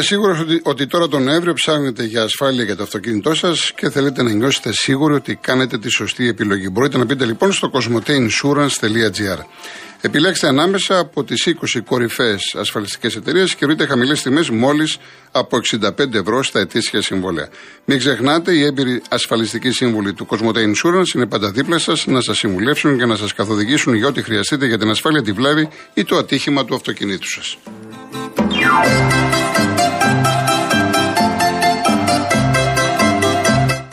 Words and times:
Είμαι 0.00 0.08
σίγουρος 0.08 0.40
ότι, 0.40 0.60
ότι 0.62 0.86
τώρα 0.86 1.08
τον 1.08 1.22
Νοέμβριο 1.22 1.52
ψάχνετε 1.52 2.04
για 2.04 2.22
ασφάλεια 2.22 2.64
για 2.64 2.76
το 2.76 2.82
αυτοκίνητό 2.82 3.34
σας 3.34 3.72
και 3.72 3.90
θέλετε 3.90 4.22
να 4.22 4.32
νιώσετε 4.32 4.72
σίγουροι 4.72 5.14
ότι 5.14 5.34
κάνετε 5.34 5.78
τη 5.78 5.88
σωστή 5.88 6.28
επιλογή. 6.28 6.68
Μπορείτε 6.72 6.98
να 6.98 7.04
μπείτε 7.04 7.24
λοιπόν 7.24 7.52
στο 7.52 7.70
cosmoteinsurance.gr. 7.72 9.38
Επιλέξτε 10.00 10.46
ανάμεσα 10.46 10.98
από 10.98 11.24
τις 11.24 11.48
20 11.76 11.80
κορυφαίες 11.86 12.54
ασφαλιστικές 12.58 13.16
εταιρείες 13.16 13.54
και 13.54 13.66
βρείτε 13.66 13.86
χαμηλές 13.86 14.22
τιμές 14.22 14.50
μόλις 14.50 14.98
από 15.30 15.58
65 15.78 16.14
ευρώ 16.14 16.42
στα 16.42 16.60
ετήσια 16.60 17.02
συμβόλαια. 17.02 17.48
Μην 17.84 17.98
ξεχνάτε, 17.98 18.52
οι 18.52 18.64
έμπειροι 18.64 19.02
ασφαλιστικοί 19.08 19.70
σύμβουλοι 19.70 20.12
του 20.12 20.26
Cosmote 20.30 20.56
Insurance 20.56 21.14
είναι 21.14 21.26
πάντα 21.26 21.50
δίπλα 21.50 21.78
σας 21.78 22.06
να 22.06 22.20
σας 22.20 22.38
συμβουλεύσουν 22.38 22.98
και 22.98 23.06
να 23.06 23.16
σας 23.16 23.34
καθοδηγήσουν 23.34 23.94
για 23.94 24.06
ό,τι 24.06 24.22
χρειαστείτε 24.22 24.66
για 24.66 24.78
την 24.78 24.90
ασφάλεια, 24.90 25.22
τη 25.22 25.32
βλάβη 25.32 25.68
ή 25.94 26.04
το 26.04 26.16
ατύχημα 26.16 26.64
του 26.64 26.74
αυτοκινήτου 26.74 27.28
σας. 27.30 27.56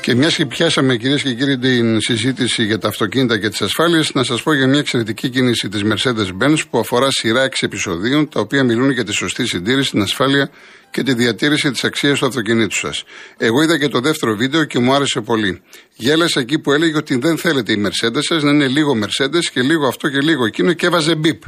Και 0.08 0.16
μιας 0.16 0.36
και 0.36 0.46
πιάσαμε 0.46 0.96
κυρίες 0.98 1.24
και 1.24 1.34
κύριοι 1.34 1.58
την 1.58 2.02
συζήτηση 2.02 2.64
για 2.64 2.78
τα 2.78 2.88
αυτοκίνητα 2.88 3.40
και 3.40 3.50
τις 3.50 3.62
ασφάλειες, 3.62 4.14
να 4.14 4.24
σας 4.24 4.44
πω 4.44 4.54
για 4.54 4.68
μια 4.68 4.80
εξαιρετική 4.80 5.30
κίνηση 5.30 5.70
της 5.70 5.82
Mercedes-Benz 5.84 6.58
που 6.70 6.80
αφορά 6.80 7.08
σειρά 7.12 7.44
6 7.44 7.66
επεισοδίων, 7.66 8.30
τα 8.30 8.40
οποία 8.40 8.64
μιλούν 8.64 8.90
για 8.90 9.04
τη 9.04 9.12
σωστή 9.14 9.46
συντήρηση, 9.48 9.92
την 9.92 10.02
ασφάλεια 10.02 10.50
και 10.92 11.04
τη 11.04 11.14
διατήρηση 11.14 11.72
της 11.72 11.84
αξίας 11.84 12.20
του 12.20 12.26
αυτοκινήτου 12.26 12.76
σας. 12.76 13.04
Εγώ 13.38 13.62
είδα 13.62 13.80
και 13.80 13.88
το 13.88 14.00
δεύτερο 14.00 14.36
βίντεο 14.36 14.64
και 14.64 14.80
μου 14.80 14.94
άρεσε 14.94 15.22
πολύ. 15.22 15.62
Γέλασα 15.96 16.40
εκεί 16.40 16.60
που 16.60 16.72
έλεγε 16.72 16.98
ότι 16.98 17.18
δεν 17.18 17.38
θέλετε 17.38 17.72
η 17.72 17.86
Mercedes 17.86 18.20
σας 18.20 18.44
να 18.44 18.50
είναι 18.50 18.68
λίγο 18.68 18.98
Mercedes 19.04 19.46
και 19.54 19.62
λίγο 19.62 19.88
αυτό 19.88 20.10
και 20.10 20.20
λίγο 20.20 20.46
εκείνο 20.46 20.74
και 20.74 20.86
έβαζε 20.86 21.16
μπίπ. 21.16 21.44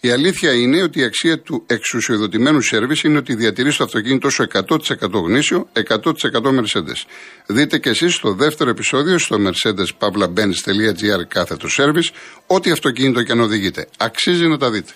Η 0.00 0.10
αλήθεια 0.10 0.52
είναι 0.52 0.82
ότι 0.82 1.00
η 1.00 1.04
αξία 1.04 1.40
του 1.40 1.64
εξουσιοδοτημένου 1.66 2.60
σερβις 2.60 3.02
είναι 3.02 3.18
ότι 3.18 3.34
διατηρεί 3.34 3.74
το 3.74 3.84
αυτοκίνητο 3.84 4.30
σου 4.30 4.46
100% 4.52 4.78
γνήσιο, 5.12 5.68
100% 5.72 6.02
Mercedes. 6.42 7.04
Δείτε 7.46 7.78
και 7.78 7.88
εσείς 7.88 8.18
το 8.18 8.32
δεύτερο 8.32 8.70
επεισόδιο 8.70 9.18
στο 9.18 9.36
mercedes-benz.gr 9.40 11.26
κάθετος 11.28 11.78
service, 11.80 12.14
ό,τι 12.46 12.70
αυτοκίνητο 12.70 13.22
και 13.22 13.32
αν 13.32 13.40
οδηγείτε. 13.40 13.88
Αξίζει 13.98 14.46
να 14.46 14.58
τα 14.58 14.70
δείτε. 14.70 14.92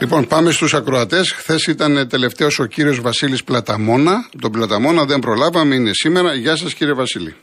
Λοιπόν, 0.00 0.26
πάμε 0.26 0.50
στους 0.50 0.74
ακροατές. 0.74 1.32
Χθες 1.32 1.66
ήταν 1.66 2.08
τελευταίος 2.08 2.58
ο 2.58 2.66
κύριος 2.66 3.00
Βασίλης 3.00 3.44
Πλαταμόνα. 3.44 4.28
Τον 4.40 4.52
Πλαταμόνα 4.52 5.04
δεν 5.04 5.18
προλάβαμε, 5.18 5.74
είναι 5.74 5.90
σήμερα. 5.92 6.34
Γεια 6.34 6.56
σας, 6.56 6.74
κύριε 6.74 6.94
Βασίλη. 6.94 7.34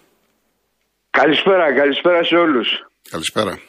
Καλησπέρα, 1.09 1.73
καλησπέρα 1.73 2.23
σε 2.23 2.35
όλους. 2.35 2.85
Καλησπέρα. 3.09 3.59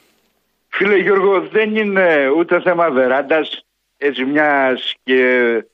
Φίλε 0.69 0.97
Γιώργο, 0.97 1.41
δεν 1.41 1.77
είναι 1.77 2.29
ούτε 2.29 2.61
θέμα 2.61 2.91
βεράντας, 2.91 3.67
έτσι 3.97 4.25
μιας 4.25 4.95
και 5.03 5.65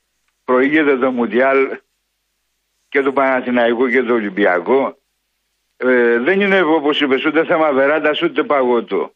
προηγείται 0.45 0.97
το 0.97 1.11
Μουντιάλ 1.11 1.77
και 2.89 3.01
το 3.01 3.11
Παναθηναϊκό 3.11 3.89
και 3.89 4.03
το 4.03 4.13
Ολυμπιακό. 4.13 4.97
Ε, 5.77 6.19
δεν 6.19 6.41
είναι 6.41 6.61
όπως 6.61 7.01
είπες 7.01 7.25
ούτε 7.25 7.45
θέμα 7.45 7.71
βεράντας 7.71 8.21
ούτε 8.21 8.43
παγωτό. 8.43 9.11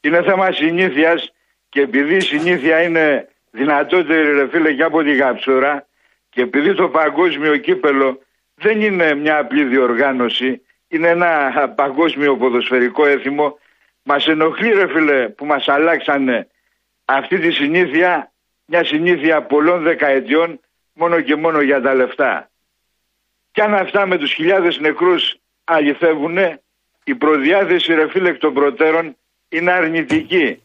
Είναι 0.00 0.22
θέμα 0.22 0.52
συνήθειας 0.52 1.32
και 1.68 1.80
επειδή 1.80 2.16
η 2.16 2.20
συνήθεια 2.20 2.82
είναι 2.82 3.28
δυνατότερη 3.50 4.32
ρε 4.32 4.48
φίλε 4.48 4.72
και 4.72 4.82
από 4.82 5.02
τη 5.02 5.14
γαψούρα 5.14 5.86
και 6.30 6.40
επειδή 6.40 6.74
το 6.74 6.88
παγκόσμιο 6.88 7.56
κύπελο 7.56 8.22
δεν 8.54 8.80
είναι 8.80 9.14
μια 9.14 9.38
απλή 9.38 9.64
διοργάνωση 9.64 10.62
είναι 10.94 11.08
ένα 11.08 11.68
παγκόσμιο 11.76 12.36
ποδοσφαιρικό 12.36 13.06
έθιμο. 13.06 13.58
Μας 14.02 14.26
ενοχλεί, 14.26 14.72
ρε 14.72 14.88
φίλε, 14.88 15.28
που 15.28 15.44
μας 15.44 15.68
αλλάξανε 15.68 16.48
αυτή 17.04 17.38
τη 17.38 17.50
συνήθεια, 17.50 18.32
μια 18.64 18.84
συνήθεια 18.84 19.42
πολλών 19.42 19.82
δεκαετιών, 19.82 20.60
μόνο 20.92 21.20
και 21.20 21.36
μόνο 21.36 21.60
για 21.60 21.80
τα 21.80 21.94
λεφτά. 21.94 22.50
Κι 23.52 23.60
αν 23.60 23.74
αυτά 23.74 24.06
με 24.06 24.18
τους 24.18 24.32
χιλιάδες 24.32 24.78
νεκρούς 24.78 25.36
αληθεύουν, 25.64 26.38
η 27.04 27.14
προδιάθεση, 27.14 27.94
ρε 27.94 28.08
φίλε, 28.08 28.28
εκ 28.28 28.38
των 28.38 28.54
προτέρων 28.54 29.16
είναι 29.48 29.72
αρνητική. 29.72 30.62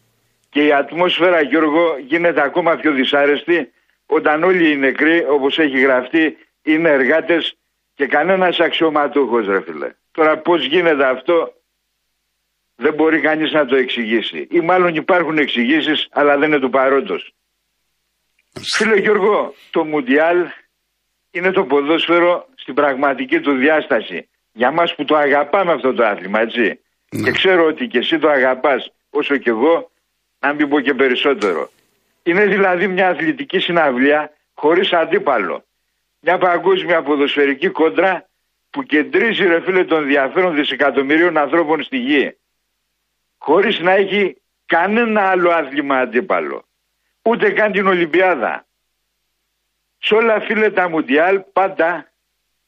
Και 0.50 0.66
η 0.66 0.74
ατμόσφαιρα, 0.74 1.42
Γιώργο, 1.42 1.98
γίνεται 1.98 2.42
ακόμα 2.42 2.76
πιο 2.76 2.92
δυσάρεστη 2.92 3.72
όταν 4.06 4.44
όλοι 4.44 4.72
οι 4.72 4.76
νεκροί, 4.76 5.26
όπως 5.30 5.60
έχει 5.60 5.80
γραφτεί, 5.80 6.38
είναι 6.62 6.90
εργάτες 6.90 7.58
και 7.94 8.06
κανένας 8.06 8.60
αξιωματούχος, 8.60 9.48
ρε 9.48 9.62
φίλε. 9.62 9.94
Τώρα 10.12 10.38
πώς 10.38 10.66
γίνεται 10.66 11.06
αυτό 11.06 11.54
δεν 12.76 12.94
μπορεί 12.94 13.20
κανείς 13.22 13.52
να 13.52 13.66
το 13.66 13.76
εξηγήσει. 13.76 14.48
Ή 14.52 14.60
μάλλον 14.60 14.96
υπάρχουν 14.96 15.38
εξηγήσεις, 15.38 16.08
αλλά 16.12 16.38
δεν 16.38 16.50
είναι 16.50 16.60
του 16.60 16.70
παρόντος. 16.70 17.34
Φίλε 18.76 18.96
Γιώργο, 19.00 19.54
το 19.72 19.84
Μουντιάλ 19.84 20.48
είναι 21.32 21.52
το 21.52 21.64
ποδόσφαιρο 21.64 22.48
στην 22.56 22.74
πραγματική 22.74 23.40
του 23.40 23.52
διάσταση. 23.52 24.30
Για 24.54 24.72
μας 24.72 24.96
που 24.96 25.06
το 25.06 25.16
αγαπάμε 25.16 25.72
αυτό 25.72 25.94
το 25.94 26.06
άθλημα, 26.06 26.40
έτσι. 26.40 26.80
Ναι. 27.10 27.24
Και 27.24 27.32
ξέρω 27.32 27.66
ότι 27.66 27.88
και 27.88 27.98
εσύ 27.98 28.20
το 28.20 28.30
αγαπάς 28.30 28.92
όσο 29.10 29.38
και 29.38 29.50
εγώ, 29.50 29.92
αν 30.40 30.56
μην 30.56 30.70
πω 30.70 30.80
και 30.80 30.94
περισσότερο. 30.94 31.70
Είναι 32.24 32.46
δηλαδή 32.46 32.88
μια 32.88 33.10
αθλητική 33.10 33.60
συναυλία 33.60 34.32
χωρίς 34.54 34.94
αντίπαλο. 34.94 35.64
Μια 36.20 36.38
παγκόσμια 36.38 37.02
ποδοσφαιρική 37.02 37.70
κόντρα 37.70 38.29
που 38.70 38.84
κεντρίζει 38.84 39.48
ρε 39.48 39.62
φίλε 39.62 39.84
των 39.84 40.02
ενδιαφέρον 40.02 40.56
δισεκατομμυρίων 40.56 41.38
ανθρώπων 41.38 41.84
στη 41.84 41.98
γη. 41.98 42.38
Χωρίς 43.38 43.80
να 43.80 43.92
έχει 43.92 44.42
κανένα 44.66 45.30
άλλο 45.30 45.50
άθλημα 45.50 45.98
αντίπαλο. 45.98 46.66
Ούτε 47.22 47.52
καν 47.52 47.72
την 47.72 47.88
Ολυμπιάδα. 47.88 48.68
Σε 49.98 50.16
όλα 50.16 50.40
φίλε 50.40 50.72
τα 50.72 50.90
Μουντιάλ 50.90 51.44
πάντα 51.54 52.12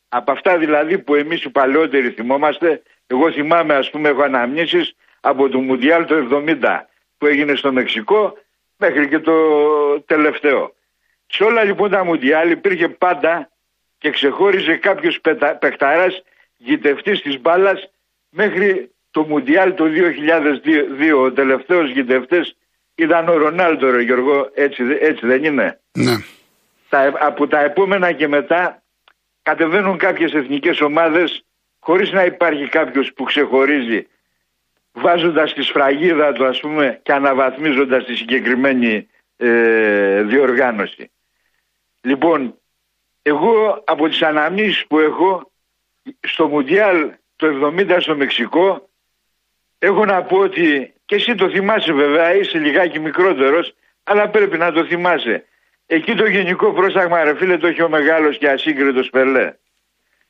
από 0.10 0.32
αυτά 0.32 0.58
δηλαδή 0.58 1.00
που 1.00 1.16
εμείς 1.16 1.44
οι 1.44 1.50
παλαιότεροι 1.50 2.10
θυμόμαστε 2.10 2.82
εγώ 3.12 3.32
θυμάμαι 3.32 3.74
ας 3.74 3.90
πούμε 3.90 4.10
έχω 4.10 4.22
αναμνήσεις 4.22 4.96
από 5.22 5.50
το 5.50 5.60
Μουντιάλ 5.60 6.06
το 6.06 6.44
70 6.46 6.82
που 7.18 7.26
έγινε 7.26 7.56
στο 7.56 7.72
Μεξικό 7.72 8.38
μέχρι 8.78 9.08
και 9.08 9.20
το 9.20 9.34
τελευταίο. 10.02 10.76
Σε 11.28 11.44
όλα 11.44 11.64
λοιπόν 11.64 11.90
τα 11.90 12.04
Μουντιάλ 12.04 12.52
υπήρχε 12.52 12.90
πάντα 12.90 13.51
και 14.02 14.10
ξεχώριζε 14.10 14.76
κάποιος 14.76 15.22
παιχταράς 15.60 16.24
γητευτής 16.58 17.22
της 17.22 17.42
μπάλας 17.42 17.90
μέχρι 18.30 18.92
το 19.12 19.24
Μουντιάλ 19.24 19.74
το 19.74 19.86
2002. 19.86 21.18
Ο 21.18 21.32
τελευταίος 21.32 21.90
γητευτής 21.90 22.56
ήταν 22.96 23.30
ο 23.30 23.38
Ρονάλντο, 23.38 23.90
ρε 23.90 24.02
Γιώργο, 24.02 24.50
έτσι, 24.54 24.84
έτσι 25.00 25.26
δεν 25.26 25.44
είναι; 25.44 25.80
Ναι. 25.92 26.16
Τα, 26.90 27.14
από 27.20 27.48
τα 27.48 27.60
επόμενα 27.60 28.12
και 28.12 28.28
μετά 28.28 28.84
κατεβαίνουν 29.42 29.98
κάποιες 29.98 30.34
εθνικές 30.34 30.82
ομάδες 30.82 31.46
χωρίς 31.80 32.12
να 32.12 32.26
υπάρχει 32.26 32.68
κάποιος 32.68 33.14
που 33.14 33.24
ξεχωρίζει 33.24 34.08
βάζοντας 34.92 35.54
τη 35.54 35.62
σφραγίδα 35.62 36.32
του 36.34 36.46
ας 36.46 36.60
πούμε 36.60 37.00
και 37.04 37.12
αναβαθμίζοντας 37.12 38.06
τη 38.06 38.16
συγκεκριμένη 38.16 39.08
ε, 39.38 40.22
διοργάνωση. 40.22 41.12
Λοιπόν, 42.02 42.61
εγώ 43.22 43.84
από 43.86 44.08
τις 44.08 44.22
αναμνήσεις 44.22 44.86
που 44.88 45.00
έχω 45.00 45.52
στο 46.20 46.48
Μουντιάλ 46.48 47.12
το 47.36 47.74
70 47.78 47.98
στο 48.00 48.16
Μεξικό 48.16 48.90
έχω 49.80 50.06
να 50.06 50.24
πω 50.24 50.38
ότι 50.38 50.94
και 51.06 51.16
εσύ 51.16 51.36
το 51.36 51.50
θυμάσαι 51.50 51.94
βέβαια 51.94 52.36
είσαι 52.36 52.58
λιγάκι 52.58 53.00
μικρότερος 53.00 53.74
αλλά 54.04 54.30
πρέπει 54.30 54.58
να 54.58 54.72
το 54.72 54.86
θυμάσαι. 54.86 55.46
Εκεί 55.86 56.16
το 56.16 56.26
γενικό 56.26 56.74
πρόσταγμα 56.74 57.24
ρε 57.24 57.36
φίλε 57.36 57.58
το 57.58 57.68
έχει 57.68 57.82
ο 57.82 57.90
μεγάλος 57.90 58.38
και 58.38 58.50
ασύγκριτος 58.50 59.10
Πελέ. 59.10 59.54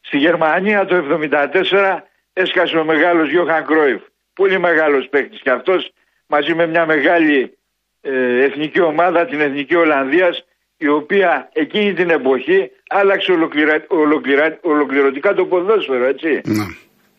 Στη 0.02 0.18
Γερμανία 0.18 0.86
το 0.86 1.20
74 1.62 2.00
έσκασε 2.34 2.78
ο 2.78 2.84
μεγάλος 2.84 3.30
Γιώχαν 3.30 3.66
Κρόιφ. 3.66 4.02
Πολύ 4.34 4.60
μεγάλος 4.60 5.08
παίκτης 5.08 5.42
και 5.42 5.50
αυτός 5.50 5.92
μαζί 6.28 6.56
με 6.56 6.68
μια 6.68 6.86
μεγάλη 6.86 7.58
ε, 8.02 8.44
εθνική 8.44 8.82
ομάδα 8.82 9.26
την 9.26 9.42
Εθνική 9.42 9.76
Ολλανδίας 9.76 10.46
η 10.82 10.88
οποία 10.88 11.50
εκείνη 11.54 11.94
την 11.94 12.10
εποχή 12.10 12.72
άλλαξε 12.90 13.32
ολοκληρα... 13.32 13.86
Ολοκληρα... 13.88 14.58
ολοκληρωτικά 14.62 15.34
το 15.34 15.46
ποδόσφαιρο, 15.46 16.06
έτσι. 16.06 16.42
Ναι. 16.46 16.66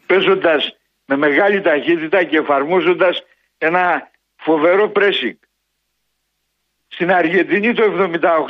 Παίζοντας 0.06 0.76
με 1.06 1.16
μεγάλη 1.16 1.60
ταχύτητα 1.60 2.24
και 2.24 2.36
εφαρμόζοντας 2.36 3.22
ένα 3.58 4.10
φοβερό 4.36 4.88
πρέσικ. 4.88 5.38
Στην 6.88 7.12
Αργεντινή 7.12 7.72
το 7.72 7.82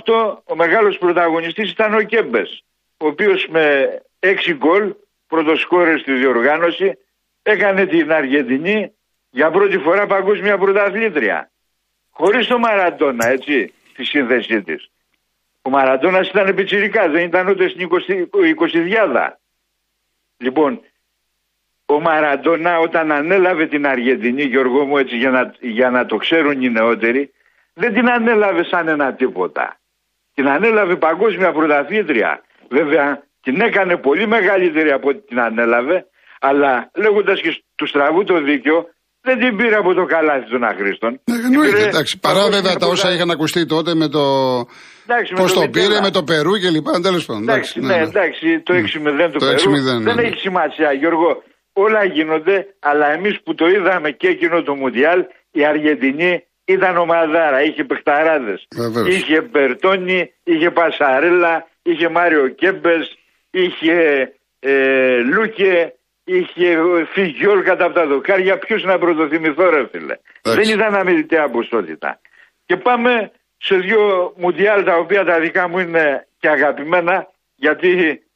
1978 0.04 0.36
ο 0.44 0.56
μεγάλος 0.56 0.98
πρωταγωνιστής 0.98 1.70
ήταν 1.70 1.94
ο 1.94 2.02
Κέμπες, 2.02 2.64
ο 2.96 3.06
οποίος 3.06 3.46
με 3.50 3.96
έξι 4.18 4.54
γκολ, 4.54 4.94
πρώτος 5.26 5.68
στη 6.00 6.12
διοργάνωση, 6.12 6.98
έκανε 7.42 7.86
την 7.86 8.12
Αργεντινή 8.12 8.92
για 9.30 9.50
πρώτη 9.50 9.78
φορά 9.78 10.06
παγκόσμια 10.06 10.58
πρωταθλήτρια. 10.58 11.50
Χωρίς 12.10 12.46
το 12.46 12.58
Μαραντόνα, 12.58 13.28
έτσι, 13.28 13.72
τη 13.94 14.04
σύνθεσή 14.04 14.62
της. 14.62 14.90
Ο 15.62 15.70
Μαραντόνα 15.70 16.20
ήταν 16.20 16.54
πιτσιρικά, 16.54 17.08
δεν 17.08 17.24
ήταν 17.24 17.48
ούτε 17.48 17.68
στην 17.68 17.88
20, 18.60 18.70
διάδα. 18.72 19.40
Λοιπόν, 20.36 20.80
ο 21.86 22.00
Μαραντόνα 22.00 22.78
όταν 22.78 23.12
ανέλαβε 23.12 23.66
την 23.66 23.86
Αργεντινή, 23.86 24.42
Γιώργο 24.42 24.84
μου 24.84 24.98
έτσι 24.98 25.16
για 25.16 25.30
να, 25.30 25.54
για 25.60 25.90
να 25.90 26.06
το 26.06 26.16
ξέρουν 26.16 26.62
οι 26.62 26.70
νεότεροι, 26.70 27.32
δεν 27.74 27.94
την 27.94 28.10
ανέλαβε 28.10 28.64
σαν 28.64 28.88
ένα 28.88 29.14
τίποτα. 29.14 29.80
Την 30.34 30.48
ανέλαβε 30.48 30.96
παγκόσμια 30.96 31.52
πρωταθλήτρια. 31.52 32.42
Βέβαια 32.68 33.22
την 33.42 33.60
έκανε 33.60 33.96
πολύ 33.96 34.26
μεγαλύτερη 34.26 34.90
από 34.90 35.08
ό,τι 35.08 35.20
την 35.20 35.40
ανέλαβε, 35.40 36.06
αλλά 36.40 36.90
λέγοντας 36.94 37.40
και 37.40 37.62
του 37.74 37.86
στραβού 37.86 38.24
το 38.24 38.40
δίκιο, 38.40 38.88
δεν 39.22 39.38
την 39.38 39.56
πήρε 39.56 39.76
από 39.76 39.94
το 39.94 40.04
καλάθι 40.04 40.50
των 40.50 40.64
αχρήστων. 40.64 41.20
Ναι, 41.24 41.36
εννοείται, 41.46 41.82
εντάξει. 41.82 42.18
Παρά 42.18 42.50
βέβαια 42.50 42.74
τα 42.76 42.86
όσα 42.86 43.12
είχαν 43.14 43.30
ακουστεί 43.30 43.66
τότε 43.66 43.94
με 43.94 44.08
το. 44.08 44.24
Πώς 45.34 45.52
το, 45.52 45.68
πήρε, 45.68 46.00
με 46.00 46.10
το 46.10 46.22
Περού 46.22 46.56
και 46.58 46.70
λοιπά. 46.70 47.00
Τέλος 47.00 47.24
πάντων. 47.26 47.42
Εντάξει, 47.42 47.80
ναι, 47.80 47.86
ναι, 47.86 48.02
εντάξει, 48.02 48.60
το 48.60 48.74
6-0 48.74 49.30
του 49.32 49.38
το 49.38 49.46
Περού. 49.46 49.82
δεν 49.82 50.14
ναι, 50.14 50.22
έχει 50.22 50.38
σημασία, 50.38 50.92
Γιώργο. 50.92 51.42
Όλα 51.72 52.04
γίνονται, 52.04 52.66
αλλά 52.80 53.12
εμείς 53.12 53.40
που 53.44 53.54
το 53.54 53.66
είδαμε 53.66 54.10
και 54.10 54.28
εκείνο 54.28 54.62
το 54.62 54.74
Μουντιάλ, 54.74 55.24
η 55.50 55.64
Αργεντινή 55.64 56.44
ήταν 56.64 56.96
ομαδάρα, 56.96 57.62
είχε 57.62 57.84
παιχταράδες. 57.84 58.66
Είχε 59.08 59.40
Μπερτόνι, 59.40 60.32
είχε 60.44 60.70
Πασαρέλα, 60.70 61.66
είχε 61.82 62.08
Μάριο 62.08 62.48
Κέμπες, 62.48 63.18
είχε 63.50 63.96
ε, 64.60 65.16
Λούκε, 65.16 65.94
είχε 66.38 66.66
φύγει 67.12 67.46
όλο 67.46 67.62
κατά 67.62 67.84
από 67.84 67.94
τα 67.94 68.06
δοκάρια. 68.06 68.58
Ποιος 68.58 68.84
να 68.84 68.98
πρωτοθυμηθώ, 68.98 69.70
ρε 69.70 69.86
φίλε. 69.90 70.16
Δεν 70.42 70.68
ήταν 70.76 70.94
αμυντικά 70.94 71.50
ποσότητα. 71.50 72.20
Και 72.66 72.76
πάμε 72.76 73.30
σε 73.58 73.76
δύο 73.76 74.32
μουντιάλ 74.36 74.84
τα 74.84 74.96
οποία 74.96 75.24
τα 75.24 75.40
δικά 75.40 75.68
μου 75.68 75.78
είναι 75.78 76.26
και 76.38 76.48
αγαπημένα 76.48 77.28
γιατί 77.54 77.90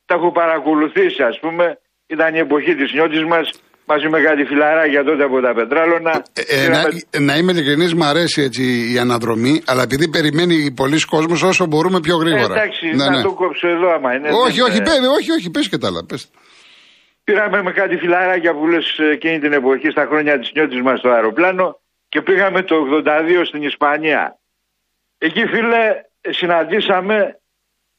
τα 0.06 0.14
έχω 0.14 0.32
παρακολουθήσει, 0.32 1.22
ας 1.22 1.38
πούμε. 1.40 1.78
Ήταν 2.06 2.34
η 2.34 2.38
εποχή 2.38 2.75
της 2.75 2.93
νιώτης 2.93 3.25
μας 3.25 3.50
μαζί 3.87 4.08
με 4.08 4.20
κάτι 4.20 4.44
φιλαράκια 4.44 5.04
τότε 5.04 5.25
από 5.25 5.40
τα 5.40 5.52
πετράλωνα. 5.54 6.22
Ε, 6.32 6.64
ε, 6.64 6.69
να, 6.69 6.81
να 7.20 7.37
είμαι 7.37 7.52
ειλικρινής, 7.52 7.94
μου 7.94 8.04
αρέσει 8.04 8.42
έτσι 8.42 8.92
η 8.94 8.99
αναδρομή, 8.99 9.62
αλλά 9.66 9.82
επειδή 9.82 10.08
περιμένει 10.08 10.70
πολλοί 10.70 11.00
κόσμος 11.00 11.42
όσο 11.42 11.66
μπορούμε 11.66 12.00
πιο 12.00 12.16
γρήγορα. 12.16 12.54
Ε, 12.54 12.58
εντάξει, 12.58 12.87
ναι, 12.87 13.04
να 13.04 13.10
ναι. 13.10 13.22
το 13.22 13.32
κόψω 13.32 13.69
εδώ 13.69 13.94
άμα 13.94 14.14
είναι. 14.14 14.28
Όχι, 14.46 14.60
όχι, 14.60 14.78
πέ, 14.82 14.90
όχι, 15.19 15.31
όχι, 15.31 15.50
πες 15.50 15.69
και 15.69 15.78
τα 15.78 15.87
άλλα. 15.87 16.04
Πες. 16.04 16.31
Πήραμε 17.26 17.62
με 17.62 17.73
κάτι 17.73 17.96
φιλαράκια 17.96 18.55
που 18.55 18.67
λες 18.67 18.99
εκείνη 18.99 19.38
την 19.38 19.52
εποχή 19.52 19.90
στα 19.90 20.06
χρόνια 20.06 20.38
της 20.38 20.52
νιώτης 20.52 20.81
μας 20.82 20.99
στο 20.99 21.08
αεροπλάνο 21.11 21.81
και 22.08 22.23
πήγαμε 22.23 22.62
το 22.62 23.02
82 23.06 23.43
στην 23.44 23.62
Ισπανία. 23.62 24.38
Εκεί 25.19 25.46
φίλε 25.46 26.02
συναντήσαμε 26.20 27.40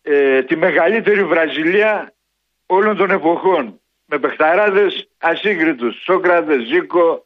ε, 0.01 0.44
τη 0.44 0.56
μεγαλύτερη 0.56 1.24
Βραζιλία 1.24 2.13
όλων 2.65 2.97
των 2.97 3.12
εποχών 3.12 3.81
με 4.06 4.19
παιχταράδες 4.19 5.09
ασύγκριτους. 5.18 6.01
Σόκρατες, 6.03 6.63
Ζήκο, 6.68 7.24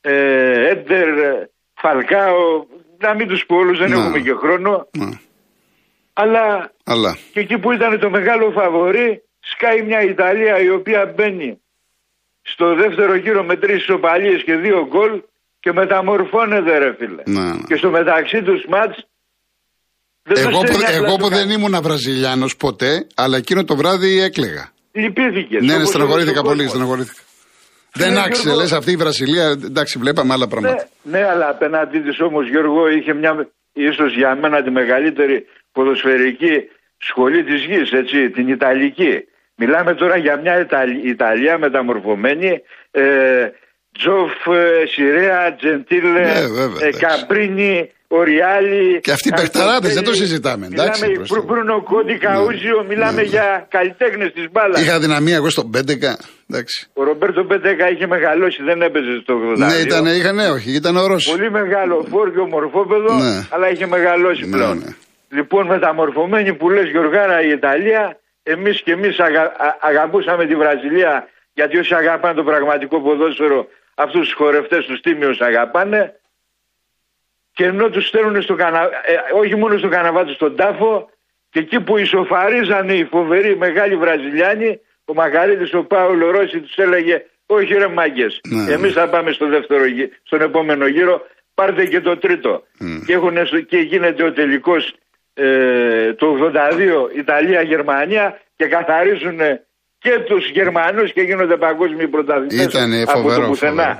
ε, 0.00 0.68
Έντερ, 0.68 1.08
Φαλκάο, 1.74 2.66
να 2.98 3.14
μην 3.14 3.28
τους 3.28 3.46
πω 3.46 3.56
όλους, 3.56 3.78
δεν 3.78 3.90
να. 3.90 3.96
έχουμε 3.96 4.20
και 4.20 4.32
χρόνο. 4.32 4.88
Να. 4.90 5.20
Αλλά, 6.12 6.72
Αλλά 6.84 7.18
και 7.32 7.40
εκεί 7.40 7.58
που 7.58 7.72
ήταν 7.72 7.98
το 7.98 8.10
μεγάλο 8.10 8.50
φαβορή 8.50 9.22
σκάει 9.52 9.82
μια 9.82 10.00
Ιταλία 10.02 10.60
η 10.60 10.70
οποία 10.70 11.12
μπαίνει 11.14 11.60
στο 12.42 12.74
δεύτερο 12.74 13.14
γύρο 13.14 13.42
με 13.44 13.56
τρεις 13.56 13.76
ισοπαλίες 13.76 14.42
και 14.42 14.54
δύο 14.56 14.86
γκολ 14.86 15.22
και 15.60 15.72
μεταμορφώνεται 15.72 16.78
ρε 16.78 16.94
φίλε. 16.98 17.22
Να. 17.26 17.64
Και 17.68 17.76
στο 17.76 17.90
μεταξύ 17.90 18.42
τους 18.42 18.64
μάτς 18.68 19.06
εγώ, 20.34 20.60
που, 20.60 20.76
εγώ 20.92 21.16
που 21.16 21.28
δεν 21.28 21.50
ήμουν 21.50 21.82
Βραζιλιάνος 21.82 22.56
ποτέ, 22.56 23.06
αλλά 23.14 23.36
εκείνο 23.36 23.64
το 23.64 23.76
βράδυ 23.76 24.20
έκλεγα. 24.20 24.72
Λυπήθηκε. 24.92 25.60
Ναι, 25.60 25.76
ναι, 25.76 25.84
στενοχωρήθηκα 25.84 26.42
πολύ, 26.42 26.68
στενοχωρήθηκα. 26.68 27.20
Δεν 27.92 28.12
ναι, 28.12 28.20
άξιζε, 28.20 28.54
λες 28.54 28.72
αυτή 28.72 28.90
η 28.92 28.96
Βραζιλία. 28.96 29.44
Εντάξει, 29.44 29.98
βλέπαμε 29.98 30.32
άλλα 30.32 30.48
πράγματα. 30.48 30.88
Ναι, 31.02 31.18
ναι 31.18 31.26
αλλά 31.26 31.48
απέναντί 31.48 31.98
της 31.98 32.20
όμως, 32.20 32.48
Γιώργο, 32.48 32.88
είχε 32.88 33.14
μια 33.14 33.48
ίσως 33.72 34.14
για 34.14 34.36
μένα 34.40 34.62
τη 34.62 34.70
μεγαλύτερη 34.70 35.46
ποδοσφαιρική 35.72 36.54
σχολή 36.98 37.44
της 37.44 37.64
γης, 37.64 37.92
έτσι, 37.92 38.30
την 38.30 38.48
Ιταλική. 38.48 39.14
Μιλάμε 39.56 39.94
τώρα 39.94 40.16
για 40.16 40.40
μια 40.40 40.54
Ιταλία 41.04 41.58
μεταμορφωμένη. 41.58 42.50
Ε, 42.90 43.02
Τζοφ, 43.98 44.56
ε, 44.56 44.86
Σιρέα, 44.92 45.54
Τζεντήλε, 45.58 46.26
ε, 46.80 46.90
Καπρίνι, 47.02 47.90
Οριάλι. 48.08 49.00
Και 49.00 49.12
αυτοί 49.12 49.28
οι 49.28 49.32
παιχταράδες 49.32 49.94
δεν 49.94 50.04
το 50.04 50.14
συζητάμε. 50.14 50.66
Εντάξει, 50.66 51.06
μιλάμε 51.06 51.26
για 51.28 51.42
Μπρούνο 51.46 51.82
Κόντι 51.82 52.16
Καούζιο, 52.18 52.84
μιλάμε 52.88 53.22
ναι, 53.22 53.28
για 53.28 53.46
ναι. 53.52 53.66
καλλιτέχνες 53.68 54.32
της 54.32 54.46
μπάλας. 54.52 54.80
Είχα 54.80 54.98
δυναμία 54.98 55.36
εγώ 55.36 55.50
στον 55.50 55.70
11. 55.74 55.80
Εντάξει. 56.48 56.88
Ο 56.94 57.02
Ρομπέρτο 57.04 57.46
11 57.50 57.92
είχε 57.94 58.06
μεγαλώσει, 58.06 58.62
δεν 58.62 58.82
έπαιζε 58.82 59.20
στο 59.22 59.34
80. 59.54 59.58
Ναι, 59.58 59.72
ήταν, 59.86 60.06
είχα, 60.06 60.32
ναι, 60.32 60.48
όχι, 60.48 60.70
ήταν 60.70 60.96
ο 60.96 61.06
Ρώσος. 61.06 61.32
Πολύ 61.32 61.50
μεγάλο 61.50 62.06
φόρκιο 62.10 62.46
μορφόπεδο, 62.46 63.14
ναι. 63.14 63.46
αλλά 63.50 63.70
είχε 63.70 63.86
μεγαλώσει 63.86 64.44
ναι, 64.44 64.50
πλέον. 64.50 64.78
Ναι. 64.78 64.90
Λοιπόν, 65.28 65.66
μεταμορφωμένη 65.66 66.54
που 66.54 66.70
λες 66.70 66.88
Γιωργάρα 66.90 67.42
η 67.42 67.50
Ιταλία, 67.50 68.18
εμείς 68.48 68.82
και 68.82 68.92
εμείς 68.92 69.20
αγα, 69.20 69.52
αγαπούσαμε 69.80 70.46
τη 70.46 70.54
Βραζιλία, 70.54 71.28
γιατί 71.54 71.78
όσοι 71.78 71.94
αγαπάνε 71.94 72.34
το 72.34 72.44
πραγματικό 72.44 73.00
ποδόσφαιρο, 73.00 73.68
αυτούς 73.94 74.20
τους 74.20 74.32
χορευτές 74.32 74.84
τους 74.84 75.00
τίμιους 75.00 75.40
αγαπάνε 75.40 76.20
και 77.52 77.64
ενώ 77.64 77.90
τους 77.90 78.06
στέλνουν 78.06 78.42
στο 78.42 78.54
κανα... 78.54 78.82
ε, 78.82 79.14
όχι 79.34 79.56
μόνο 79.56 79.78
στο 79.78 79.88
καναβάτι 79.88 80.32
στον 80.32 80.56
τάφο 80.56 81.10
και 81.50 81.58
εκεί 81.58 81.80
που 81.80 81.96
ισοφαρίζανε 81.96 82.94
οι 82.94 83.04
φοβεροί 83.04 83.56
μεγάλοι 83.56 83.96
Βραζιλιάνοι 83.96 84.80
ο 85.04 85.14
Μαγαρίτης 85.14 85.74
ο 85.74 85.84
Πάολο 85.84 86.30
Ρώση 86.30 86.60
τους 86.60 86.76
έλεγε 86.76 87.24
όχι 87.46 87.74
ρε 87.74 87.88
μάγκες 87.88 88.40
ναι, 88.48 88.72
εμείς 88.72 88.94
ναι. 88.94 89.00
θα 89.00 89.08
πάμε 89.08 89.32
στο 89.32 89.46
δεύτερο, 89.46 89.82
στον 90.22 90.40
επόμενο 90.40 90.86
γύρο 90.86 91.26
πάρτε 91.54 91.86
και 91.86 92.00
το 92.00 92.16
τρίτο 92.16 92.62
mm. 92.80 93.02
και, 93.06 93.12
έχουν, 93.12 93.66
και 93.66 93.78
γίνεται 93.78 94.22
ο 94.22 94.32
τελικός 94.32 94.94
ε, 95.38 96.14
το 96.14 96.26
82 97.12 97.16
Ιταλία-Γερμανία 97.16 98.40
και 98.56 98.66
καθαρίζουν 98.66 99.40
και 99.98 100.14
τους 100.28 100.50
Γερμανούς 100.50 101.12
και 101.12 101.22
γίνονται 101.28 101.56
παγκόσμιοι 101.56 102.08
πρωταθλητές 102.08 102.74
από 103.06 103.34
το 103.34 103.42
πουθενά. 103.46 103.98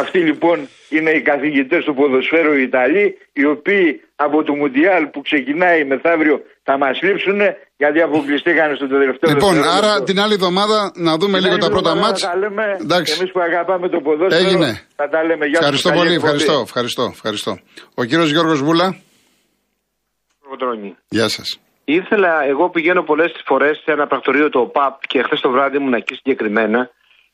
Αυτοί 0.00 0.18
λοιπόν 0.18 0.68
είναι 0.88 1.10
οι 1.10 1.22
καθηγητές 1.22 1.84
του 1.84 1.94
ποδοσφαίρου 1.94 2.52
οι 2.58 2.62
Ιταλοί, 2.62 3.18
οι 3.32 3.44
οποίοι 3.44 4.00
από 4.16 4.42
το 4.42 4.52
Μουντιάλ 4.54 5.06
που 5.06 5.20
ξεκινάει 5.20 5.84
μεθαύριο 5.84 6.36
θα 6.62 6.78
μας 6.78 7.02
λείψουν 7.02 7.40
γιατί 7.76 8.00
αποκλειστήκαν 8.00 8.76
στο 8.76 8.86
τελευταίο 8.88 9.30
Λοιπόν, 9.30 9.56
άρα 9.76 10.02
την 10.02 10.20
άλλη 10.20 10.32
εβδομάδα 10.32 10.92
να 10.94 11.16
δούμε 11.16 11.40
λίγο 11.40 11.56
τα 11.56 11.68
πρώτα 11.68 11.94
μάτσα. 11.94 12.32
Εμείς 12.90 13.30
που 13.32 13.40
αγαπάμε 13.40 13.88
το 13.88 14.00
ποδόσφαιρο 14.00 14.48
Έγινε. 14.48 14.80
θα 14.96 15.08
τα 15.08 15.24
λέμε. 15.24 15.46
Γεια 15.46 15.58
ευχαριστώ 15.60 15.90
πολύ, 15.90 16.14
ευχαριστώ, 16.14 16.60
ευχαριστώ, 16.64 17.04
ευχαριστώ. 17.12 17.58
Ο 17.94 18.04
κύριος 18.04 18.30
Γιώργος 18.30 18.62
Βούλα. 18.62 18.96
Γεια 21.08 21.28
σας. 21.28 21.60
Ήθελα, 21.84 22.44
εγώ 22.44 22.70
πηγαίνω 22.70 23.02
πολλές 23.02 23.32
φορές 23.44 23.80
σε 23.84 23.92
ένα 23.92 24.06
πρακτορείο 24.06 24.48
το 24.48 24.60
ΟΠΑΠ 24.60 25.06
και 25.06 25.22
χθες 25.22 25.40
το 25.40 25.50
βράδυ 25.50 25.76
ήμουν 25.76 25.94
εκεί 25.94 26.14
συγκεκριμένα. 26.14 26.90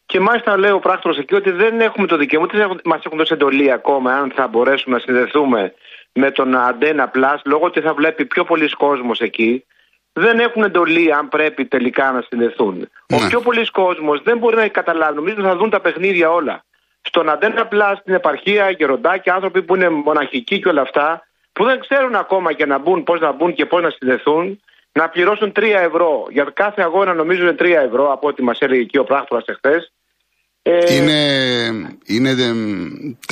Και 0.07 0.21
μάλιστα 0.21 0.59
λέει 0.59 0.71
ο 0.71 0.79
πράκτορος 0.79 1.19
εκεί 1.19 1.35
ότι 1.35 1.51
δεν 1.51 1.81
έχουμε 1.81 2.07
το 2.07 2.17
δικαίωμα, 2.17 2.47
ούτε 2.47 2.69
μας 2.85 3.01
έχουν 3.05 3.19
δώσει 3.19 3.33
εντολή 3.33 3.73
ακόμα 3.73 4.13
αν 4.13 4.33
θα 4.35 4.49
μπορέσουμε 4.49 4.95
να 4.97 5.03
συνδεθούμε 5.03 5.75
με 6.13 6.31
τον 6.31 6.57
Αντένα 6.57 7.11
Plus, 7.15 7.41
λόγω 7.45 7.65
ότι 7.65 7.81
θα 7.81 7.95
βλέπει 7.95 8.25
πιο 8.25 8.45
πολλοί 8.45 8.69
κόσμος 8.69 9.21
εκεί. 9.21 9.65
Δεν 10.13 10.39
έχουν 10.39 10.63
εντολή 10.63 11.13
αν 11.13 11.29
πρέπει 11.29 11.65
τελικά 11.65 12.13
να 12.13 12.25
συνδεθούν. 12.29 12.77
Ναι. 12.79 13.17
Ο 13.17 13.27
πιο 13.29 13.41
πολλοί 13.41 13.71
κόσμος 13.71 14.23
δεν 14.23 14.39
μπορεί 14.39 14.57
να 14.57 14.69
καταλάβει. 14.69 15.15
Νομίζω 15.15 15.35
ότι 15.35 15.47
θα 15.47 15.57
δουν 15.57 15.71
τα 15.71 15.81
παιχνίδια 15.81 16.31
όλα. 16.31 16.65
Στον 17.03 17.29
Αντένα 17.29 17.69
Plus, 17.73 17.95
στην 18.01 18.15
επαρχία, 18.15 18.71
γεροντάκι, 18.71 19.31
άνθρωποι 19.31 19.63
που 19.63 19.75
είναι 19.75 19.89
μοναχικοί 19.89 20.61
και 20.61 20.69
όλα 20.69 20.81
αυτά, 20.81 21.27
που 21.53 21.65
δεν 21.65 21.81
ξέρουν 21.81 22.15
ακόμα 22.15 22.53
και 22.53 22.67
να 22.67 22.79
μπουν, 22.79 23.03
πώς 23.03 23.21
να 23.21 23.33
μπουν 23.33 23.55
και 23.55 23.67
πώς 23.67 23.83
να 23.83 23.91
συνδεθούν, 23.91 24.61
να 24.93 25.09
πληρώσουν 25.09 25.53
3 25.57 25.63
ευρώ. 25.63 26.27
Για 26.31 26.53
κάθε 26.55 26.83
αγώνα 26.83 27.15
νομίζω 27.15 27.43
είναι 27.43 27.57
3 27.59 27.65
ευρώ 27.89 28.13
από 28.13 28.29
ό,τι 28.29 28.43
μας 28.43 28.59
έλεγε 28.61 28.83
εκεί 28.83 28.99
ο 28.99 29.05
πράκτορας 29.05 29.45
εχθές. 29.47 29.93
Ε... 30.63 30.95
Είναι, 30.95 31.19
είναι 32.07 32.31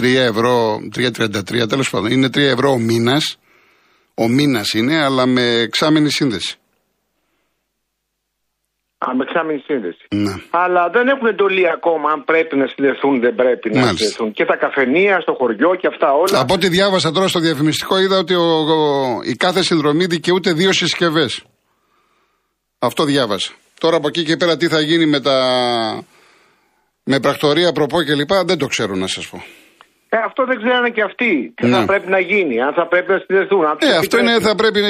3 0.00 0.04
ευρώ, 0.16 0.78
3,33 0.96 1.68
τέλος 1.68 1.90
πάντων. 1.90 2.10
Είναι 2.10 2.26
3 2.26 2.36
ευρώ 2.36 2.70
ο 2.70 2.78
μήνας. 2.78 3.38
Ο 4.14 4.28
μήνας 4.28 4.72
είναι, 4.72 5.04
αλλά 5.04 5.26
με 5.26 5.42
εξάμενη 5.42 6.10
σύνδεση. 6.10 6.59
Α, 9.06 9.14
με 9.16 9.22
εξάμεινη 9.26 9.60
σύνδεση. 9.68 10.02
Ναι. 10.10 10.34
Αλλά 10.50 10.82
δεν 10.94 11.08
έχουν 11.08 11.26
εντολή 11.26 11.64
ακόμα 11.76 12.10
αν 12.14 12.24
πρέπει 12.24 12.56
να 12.56 12.66
συνδεθούν, 12.66 13.20
δεν 13.20 13.34
πρέπει 13.34 13.66
να 13.70 13.80
Μάλιστα. 13.80 13.96
συνδεθούν. 13.96 14.32
Και 14.32 14.44
τα 14.44 14.56
καφενεία 14.56 15.20
στο 15.20 15.32
χωριό 15.40 15.70
και 15.80 15.86
αυτά 15.86 16.08
όλα. 16.12 16.40
Από 16.40 16.54
ό,τι 16.54 16.68
διάβασα 16.68 17.10
τώρα 17.12 17.28
στο 17.28 17.40
διαφημιστικό, 17.40 17.98
είδα 17.98 18.18
ότι 18.18 18.34
ο, 18.34 18.48
ο, 18.76 18.78
η 19.24 19.34
κάθε 19.34 19.62
συνδρομή 19.62 20.04
δικαιούται 20.06 20.52
δύο 20.52 20.72
συσκευές. 20.72 21.44
Αυτό 22.78 23.04
διάβασα. 23.04 23.52
Τώρα 23.80 23.96
από 23.96 24.08
εκεί 24.08 24.22
και 24.24 24.36
πέρα 24.36 24.56
τι 24.56 24.68
θα 24.68 24.80
γίνει 24.80 25.06
με 25.06 25.20
τα. 25.20 25.36
με 27.04 27.20
πρακτορία, 27.20 27.72
προπό 27.72 28.04
κλπ. 28.04 28.32
Δεν 28.46 28.58
το 28.58 28.66
ξέρω 28.66 28.94
να 28.94 29.06
σας 29.06 29.28
πω. 29.28 29.42
Ε, 30.12 30.16
αυτό 30.24 30.44
δεν 30.44 30.56
ξέρανε 30.62 30.90
και 30.90 31.02
αυτοί. 31.02 31.52
Τι 31.54 31.66
ναι. 31.66 31.76
θα 31.76 31.84
πρέπει 31.84 32.10
να 32.10 32.18
γίνει, 32.18 32.60
αν 32.60 32.72
θα 32.72 32.86
πρέπει 32.86 33.10
να 33.12 33.18
συνδεθούν. 33.26 33.64
Αν 33.64 33.76
ε, 33.78 33.96
αυτό 33.96 34.18
είναι, 34.18 34.40
θα 34.40 34.54
πρέπει 34.54 34.80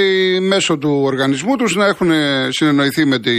μέσω 0.41 0.79
του 0.79 1.03
οργανισμού 1.05 1.57
τους 1.57 1.75
να 1.75 1.87
έχουν 1.87 2.11
συνεννοηθεί 2.49 3.05
με, 3.05 3.19
τη, 3.19 3.33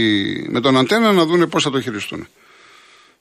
με 0.48 0.60
τον 0.60 0.76
αντένα 0.76 1.12
να 1.12 1.24
δουν 1.24 1.48
πώς 1.48 1.62
θα 1.62 1.70
το 1.70 1.80
χειριστούν. 1.80 2.26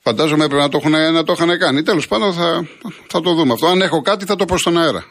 Φαντάζομαι 0.04 0.48
πρέπει 0.48 0.62
να 0.62 0.70
το, 0.70 0.78
έχουν, 0.82 1.14
να 1.14 1.24
το 1.24 1.34
είχαν 1.36 1.60
κάνει. 1.60 1.84
Τέλος 1.84 2.08
πάντων 2.08 2.34
θα, 2.34 2.68
θα 3.08 3.22
το 3.22 3.34
δούμε 3.34 3.54
αυτό. 3.54 3.68
Αν 3.68 3.82
έχω 3.82 4.02
κάτι 4.02 4.26
θα 4.26 4.36
το 4.36 4.46
πω 4.46 4.58
στον 4.58 4.78
αέρα. 4.78 5.04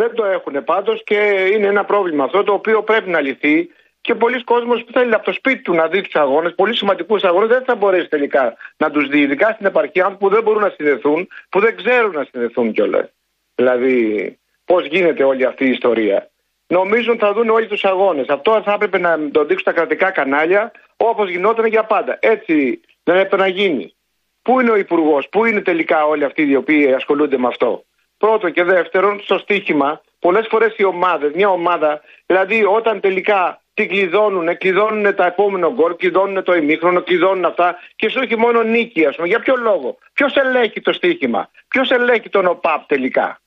Δεν 0.00 0.14
το 0.14 0.24
έχουν 0.24 0.64
πάντως 0.64 1.02
και 1.04 1.18
είναι 1.54 1.66
ένα 1.66 1.84
πρόβλημα 1.84 2.24
αυτό 2.24 2.42
το 2.42 2.52
οποίο 2.52 2.82
πρέπει 2.82 3.10
να 3.10 3.20
λυθεί. 3.20 3.68
Και 4.08 4.14
πολλοί 4.14 4.44
κόσμοι 4.44 4.84
που 4.84 4.92
θέλει 4.92 5.14
από 5.14 5.24
το 5.24 5.32
σπίτι 5.32 5.62
του 5.62 5.74
να 5.74 5.88
δει 5.88 6.00
τους 6.00 6.14
αγώνες, 6.14 6.54
πολύ 6.54 6.76
σημαντικούς 6.76 7.22
αγώνες, 7.22 7.48
δεν 7.48 7.64
θα 7.64 7.74
μπορέσει 7.74 8.08
τελικά 8.08 8.56
να 8.76 8.90
τους 8.90 9.08
δει. 9.08 9.20
Ειδικά 9.20 9.50
στην 9.52 9.66
επαρχία 9.66 10.10
που 10.10 10.28
δεν 10.28 10.42
μπορούν 10.42 10.62
να 10.62 10.72
συνδεθούν, 10.76 11.28
που 11.48 11.60
δεν 11.60 11.76
ξέρουν 11.76 12.12
να 12.12 12.26
συνδεθούν 12.30 12.72
κιόλας. 12.72 13.08
Δηλαδή, 13.54 14.38
πώς 14.64 14.86
γίνεται 14.86 15.24
όλη 15.24 15.44
αυτή 15.44 15.64
η 15.64 15.70
ιστορία. 15.70 16.30
Νομίζουν 16.66 17.18
θα 17.18 17.32
δουν 17.32 17.48
όλοι 17.48 17.66
τους 17.66 17.84
αγώνες. 17.84 18.28
Αυτό 18.28 18.62
θα 18.64 18.72
έπρεπε 18.72 18.98
να 18.98 19.30
το 19.30 19.44
δείξουν 19.44 19.64
τα 19.64 19.72
κρατικά 19.72 20.10
κανάλια 20.10 20.72
όπως 20.96 21.30
γινόταν 21.30 21.66
για 21.66 21.84
πάντα. 21.84 22.18
Έτσι 22.20 22.80
δεν 23.02 23.16
έπρεπε 23.16 23.36
να 23.36 23.46
γίνει. 23.46 23.94
Πού 24.42 24.60
είναι 24.60 24.70
ο 24.70 24.76
Υπουργός, 24.76 25.28
πού 25.28 25.44
είναι 25.44 25.60
τελικά 25.60 26.04
όλοι 26.04 26.24
αυτοί 26.24 26.42
οι 26.42 26.56
οποίοι 26.56 26.92
ασχολούνται 26.92 27.38
με 27.38 27.46
αυτό. 27.46 27.84
Πρώτον 28.18 28.52
και 28.52 28.62
δεύτερον, 28.62 29.20
στο 29.22 29.38
στοίχημα, 29.38 30.00
πολλές 30.18 30.46
φορές 30.50 30.74
οι 30.76 30.84
ομάδες, 30.84 31.32
μια 31.34 31.48
ομάδα, 31.48 32.00
δηλαδή 32.26 32.64
όταν 32.64 33.00
τελικά 33.00 33.60
την 33.78 33.88
κλειδώνουν, 33.88 34.56
κλειδώνουν 34.56 35.14
τα 35.14 35.26
επόμενο 35.26 35.72
γκολ, 35.72 35.96
κλειδώνουν 35.96 36.44
το 36.44 36.54
ημίχρονο, 36.54 37.02
κλειδώνουν 37.02 37.44
αυτά 37.44 37.76
και 37.96 38.08
σου 38.08 38.20
έχει 38.20 38.36
μόνο 38.36 38.62
νίκη, 38.62 39.06
ας 39.06 39.16
πούμε. 39.16 39.28
Για 39.28 39.40
ποιο 39.40 39.56
λόγο, 39.56 39.98
ποιος 40.12 40.36
ελέγχει 40.36 40.80
το 40.80 40.92
στοίχημα, 40.92 41.50
ποιος 41.68 41.90
ελέγχει 41.90 42.28
τον 42.28 42.46
ΟΠΑΠ 42.46 42.86
τελικά; 42.86 43.40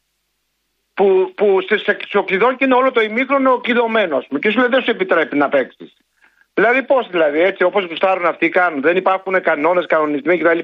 Που, 0.94 1.32
που 1.36 1.60
στο 2.08 2.24
κλειδώνει 2.24 2.56
και 2.56 2.66
είναι 2.66 2.74
όλο 2.74 2.92
το 2.92 3.02
ημίχρονο 3.02 3.58
κλειδωμένο, 3.58 4.18
ας 4.18 4.28
πούμε. 4.28 4.40
Και 4.40 4.50
σου 4.50 4.60
λέει 4.60 4.68
δεν 4.68 4.82
σου 4.82 4.92
επιτρέπει 4.92 5.36
να 5.36 5.50
παίξεις. 5.50 5.94
Δηλαδή 6.54 6.84
πώς 6.84 7.08
δηλαδή, 7.10 7.40
έτσι 7.40 7.64
όπως 7.64 7.86
γουστάρουν 7.86 8.26
αυτοί 8.26 8.50
κάνουν, 8.50 8.82
δεν 8.82 8.96
υπάρχουν 8.98 9.42
κανόνες, 9.42 9.86
κανονισμοί 9.86 10.38
κτλ. 10.38 10.60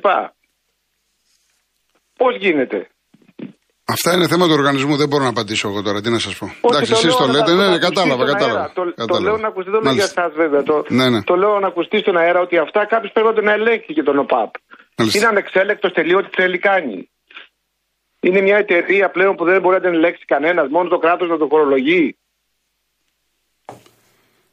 Πώς 2.17 2.35
γίνεται; 2.35 2.87
Αυτά 3.89 4.13
είναι 4.13 4.27
θέμα 4.27 4.45
του 4.47 4.53
οργανισμού, 4.53 4.95
δεν 4.95 5.07
μπορώ 5.07 5.23
να 5.23 5.29
απαντήσω 5.29 5.67
εγώ 5.67 5.81
τώρα. 5.81 6.01
Τι 6.01 6.09
να 6.09 6.19
σας 6.19 6.37
πω. 6.37 6.45
Εντάξει, 6.61 6.91
εσείς 6.91 7.15
το 7.15 7.27
λέτε, 7.27 7.53
ναι, 7.53 7.67
ναι, 7.67 7.77
κατάλαβα, 7.77 8.25
κατάλαβα. 8.25 8.71
Το, 8.73 9.05
το 9.05 9.19
λέω 9.19 9.37
να 9.37 9.47
ακουστεί, 9.47 9.71
το 9.71 9.79
λέω 9.79 9.93
για 9.93 10.03
εσά 10.03 10.29
βέβαια. 10.35 10.63
Το, 10.63 10.85
ναι, 10.87 11.09
ναι. 11.09 11.23
το 11.23 11.35
λέω 11.35 11.59
να 11.59 11.67
ακουστεί 11.67 11.97
στον 11.99 12.17
αέρα 12.17 12.39
ότι 12.39 12.57
αυτά 12.57 12.85
κάποιο 12.85 13.09
πρέπει 13.13 13.43
να 13.45 13.53
ελέγχει 13.53 13.93
και 13.93 14.03
τον 14.03 14.17
ΟΠΑΠ. 14.17 14.51
Μάλιστα. 14.97 15.19
Είναι 15.19 15.27
ανεξέλεκτος 15.27 15.91
τελείω 15.93 16.17
ό,τι 16.17 16.29
θέλει 16.41 16.57
κάνει. 16.57 17.09
Είναι 18.19 18.41
μια 18.41 18.57
εταιρεία 18.57 19.09
πλέον 19.09 19.35
που 19.35 19.45
δεν 19.45 19.61
μπορεί 19.61 19.75
να 19.75 19.81
την 19.81 19.93
ελέγξει 19.93 20.25
κανένας, 20.25 20.67
μόνος 20.69 20.89
το 20.89 20.97
κράτος 20.97 21.29
να 21.29 21.37
το 21.37 21.47
φορολογεί. 21.47 22.17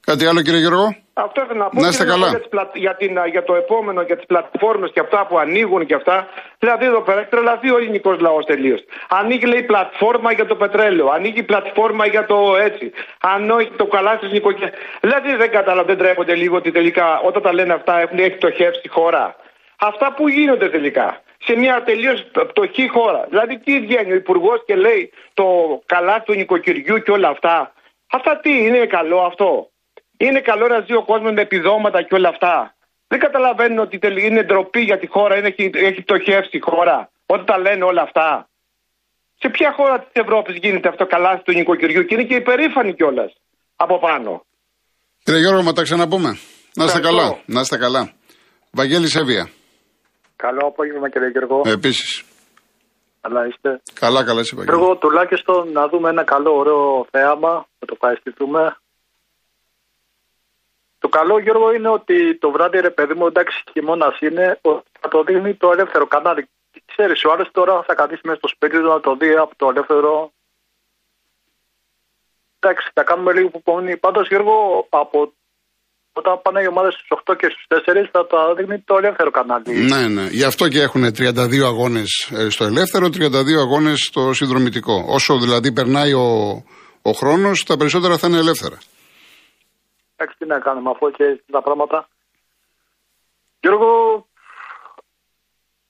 Κάτι 0.01 0.27
άλλο 0.27 0.43
κύριε 0.43 0.61
Γιώργο; 0.61 0.97
Αυτό 1.15 1.43
ήθελα 1.43 1.59
να 1.59 1.69
πω 1.69 1.81
να 1.81 1.89
είστε 1.89 2.05
καλά. 2.05 2.41
Για, 2.75 2.95
την, 2.97 3.19
για 3.31 3.45
το 3.45 3.55
επόμενο, 3.55 4.03
για 4.03 4.17
τις 4.17 4.27
πλατφόρμες 4.27 4.91
και 4.93 5.01
αυτά 5.01 5.27
που 5.27 5.39
ανοίγουν 5.39 5.87
και 5.87 5.95
αυτά. 5.95 6.29
Δηλαδή 6.59 6.85
εδώ 6.85 7.01
πέρα 7.01 7.21
έχει 7.21 7.29
τρελαθεί 7.29 7.71
ο 7.71 7.77
ελληνικός 7.77 8.21
λαός 8.21 8.45
τελείως. 8.45 8.85
Ανοίγει 9.09 9.47
λέει 9.47 9.63
πλατφόρμα 9.63 10.33
για 10.33 10.47
το 10.47 10.57
πετρέλαιο. 10.57 11.09
Ανοίγει 11.11 11.43
πλατφόρμα 11.43 12.07
για 12.07 12.27
το 12.27 12.57
έτσι. 12.57 12.93
Ανοίγει 13.21 13.71
το 13.77 13.87
καλά 13.87 14.19
τη 14.19 14.27
νοικοκυριά. 14.27 14.73
Δηλαδή 15.01 15.37
δεν 15.37 15.51
κατάλαβα, 15.51 15.87
δεν 15.87 15.99
τρέπονται 15.99 16.35
λίγο 16.35 16.57
ότι 16.57 16.71
τελικά 16.71 17.21
όταν 17.21 17.43
τα 17.43 17.53
λένε 17.53 17.73
αυτά 17.73 18.01
έχουν, 18.01 18.19
έχει 18.19 18.37
πτωχεύσει 18.37 18.81
η 18.85 18.89
χώρα. 18.89 19.37
Αυτά 19.79 20.15
που 20.15 20.29
γίνονται 20.29 20.69
τελικά. 20.69 21.21
Σε 21.39 21.57
μια 21.57 21.83
τελείως 21.83 22.25
πτωχή 22.49 22.89
χώρα. 22.89 23.27
Δηλαδή 23.29 23.59
τι 23.59 23.81
βγαίνει 23.81 24.13
ο 24.13 24.15
υπουργός 24.15 24.63
και 24.67 24.77
λέει 24.77 25.13
το 25.35 25.45
καλά 25.87 26.23
του 26.23 26.35
νοικοκυριού 26.35 26.99
και 26.99 27.11
όλα 27.11 27.29
αυτά. 27.29 27.73
Αυτά 28.11 28.39
τι 28.39 28.65
είναι 28.67 28.87
καλό 28.87 29.21
αυτό; 29.21 29.69
Είναι 30.17 30.41
καλό 30.41 30.67
να 30.67 30.81
ζει 30.81 30.95
ο 30.95 31.05
κόσμος 31.05 31.33
με 31.33 31.41
επιδόματα 31.41 32.03
και 32.03 32.15
όλα 32.15 32.29
αυτά. 32.29 32.75
Δεν 33.09 33.19
καταλαβαίνουν 33.19 33.79
ότι 33.79 33.99
είναι 34.27 34.43
ντροπή 34.43 34.81
για 34.81 34.99
τη 34.99 35.07
χώρα, 35.07 35.37
είναι, 35.37 35.49
έχει, 35.49 35.71
έχει 35.75 36.01
πτωχεύσει 36.03 36.57
η 36.57 36.61
χώρα. 36.61 37.11
Όταν 37.27 37.47
τα 37.47 37.59
λένε 37.59 37.85
όλα 37.85 38.03
αυτά. 38.03 38.49
Σε 39.39 39.49
ποια 39.49 39.73
χώρα 39.77 39.99
της 39.99 40.23
Ευρώπης 40.23 40.57
γίνεται 40.57 40.89
αυτό 40.89 41.07
καλά 41.07 41.43
του 41.45 41.53
νοικοκυριού 41.53 42.03
και 42.05 42.15
είναι 42.15 42.25
και 42.25 42.35
υπερήφανη 42.35 42.95
κιόλας 42.95 43.33
από 43.77 43.99
πάνω. 43.99 44.45
Κύριε 45.25 45.41
Γιώργο, 45.41 45.63
μα 45.63 45.73
τα 45.73 45.83
ξαναπούμε. 45.83 46.39
Να 46.75 46.85
είστε 46.85 47.01
καλά. 47.01 47.39
Να 47.47 47.61
είστε 47.61 47.77
καλά. 47.77 48.13
Βαγγέλη 48.71 49.09
Σέβια. 49.09 49.49
Καλό 50.37 50.67
απόγευμα 50.67 51.11
κύριε 51.11 51.29
Γιώργο. 51.29 51.63
Επίσης. 51.65 52.25
Καλά 53.21 53.47
είστε. 53.47 53.83
Καλά, 54.01 54.25
καλά 54.25 54.41
είσαι 54.41 54.57
Βαγγέλη. 54.57 54.77
Γιώργο, 54.77 54.97
τουλάχιστον 54.97 55.73
να 55.73 55.89
δούμε 55.89 56.09
ένα 56.09 56.25
καλό 56.25 56.53
ωραίο 56.57 57.07
θέαμα, 57.11 57.53
να 57.79 57.87
το 57.87 57.93
ευχαριστηθούμε. 57.99 58.77
Το 61.15 61.21
καλό, 61.21 61.39
Γιώργο, 61.39 61.73
είναι 61.75 61.89
ότι 61.89 62.39
το 62.39 62.51
βράδυ, 62.51 62.79
ρε 62.81 62.91
παιδί 62.91 63.15
μου, 63.15 63.27
εντάξει, 63.27 63.57
χειμώνας 63.73 64.17
είναι, 64.21 64.61
θα 65.01 65.09
το 65.09 65.23
δείχνει 65.27 65.55
το 65.55 65.69
ελεύθερο 65.75 66.07
κανάλι. 66.07 66.49
Ξέρεις, 66.93 67.25
ο 67.25 67.33
άλλος 67.33 67.49
τώρα 67.53 67.83
θα 67.87 67.95
καθίσει 67.95 68.21
μέσα 68.25 68.39
στο 68.39 68.49
σπίτι 68.55 68.77
του 68.81 68.89
να 68.95 69.01
το 69.01 69.17
δει 69.21 69.31
από 69.45 69.55
το 69.57 69.67
ελεύθερο. 69.73 70.33
Εντάξει, 72.59 72.91
θα 72.95 73.03
κάνουμε 73.03 73.33
λίγο 73.33 73.49
που 73.49 73.63
πονεί. 73.63 73.97
Πάντως, 73.97 74.29
Γιώργο, 74.29 74.87
από 74.89 75.33
όταν 76.13 76.41
πάνε 76.43 76.61
οι 76.63 76.67
ομάδες 76.67 76.95
στους 76.95 77.11
8 77.25 77.37
και 77.41 77.49
στους 77.53 77.67
4 77.69 78.09
θα 78.13 78.27
το 78.27 78.37
δείχνει 78.57 78.79
το 78.79 78.95
ελεύθερο 79.01 79.31
κανάλι. 79.31 79.71
Ναι, 79.93 80.03
ναι. 80.09 80.27
Γι' 80.31 80.49
αυτό 80.53 80.69
και 80.69 80.81
έχουν 80.81 81.05
32 81.05 81.63
αγώνες 81.73 82.11
ε, 82.39 82.49
στο 82.51 82.65
ελεύθερο, 82.65 83.07
32 83.07 83.59
αγώνες 83.65 83.99
στο 84.09 84.33
συνδρομητικό. 84.33 85.05
Όσο 85.09 85.39
δηλαδή 85.39 85.73
περνάει 85.73 86.13
ο, 86.13 86.29
ο 87.03 87.11
χρόνος, 87.11 87.65
τα 87.65 87.77
περισσότερα 87.77 88.19
θα 88.19 88.27
είναι 88.29 88.39
ελεύθερα. 88.39 88.79
Εντάξει, 90.17 90.39
τι 90.39 90.47
να 90.47 90.59
κάνουμε 90.59 90.91
αφού 90.91 91.11
και 91.11 91.43
τα 91.51 91.63
πράγματα. 91.63 92.09
Γιώργο, 93.61 94.27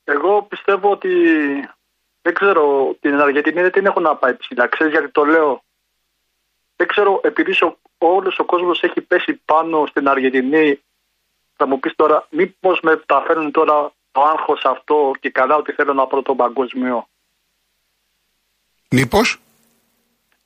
εγώ 0.05 0.43
πιστεύω 0.43 0.91
ότι 0.91 1.11
δεν 2.23 2.35
ξέρω, 2.35 2.97
την 3.01 3.21
Αργεντινή 3.21 3.61
δεν 3.61 3.73
την 3.73 3.87
έχω 3.87 4.01
να 4.01 4.17
πάει 4.17 4.37
ψηλά. 4.37 4.67
Ξέρεις 4.67 4.93
γιατί 4.93 5.11
το 5.11 5.25
λέω; 5.25 5.63
Δεν 6.77 6.87
ξέρω, 6.87 7.21
επειδή 7.23 7.57
όλος 7.99 8.39
ο 8.39 8.45
κόσμος 8.45 8.83
έχει 8.83 9.01
πέσει 9.01 9.35
πάνω 9.45 9.87
στην 9.87 10.09
Αργεντινή, 10.09 10.83
θα 11.57 11.67
μου 11.67 11.81
πεις 11.81 11.95
τώρα, 11.95 12.27
μήπως 12.31 12.81
με 12.81 12.91
μεταφέρουν 12.91 13.51
τώρα 13.51 13.93
το 14.13 14.23
άγχος 14.23 14.65
αυτό 14.65 15.13
και 15.21 15.31
καλά 15.31 15.57
ότι 15.57 15.73
θέλω 15.73 15.93
να 15.93 16.07
πάρω 16.07 16.23
τον 16.23 16.37
παγκόσμιο; 16.37 17.09
Μήπως; 18.91 19.39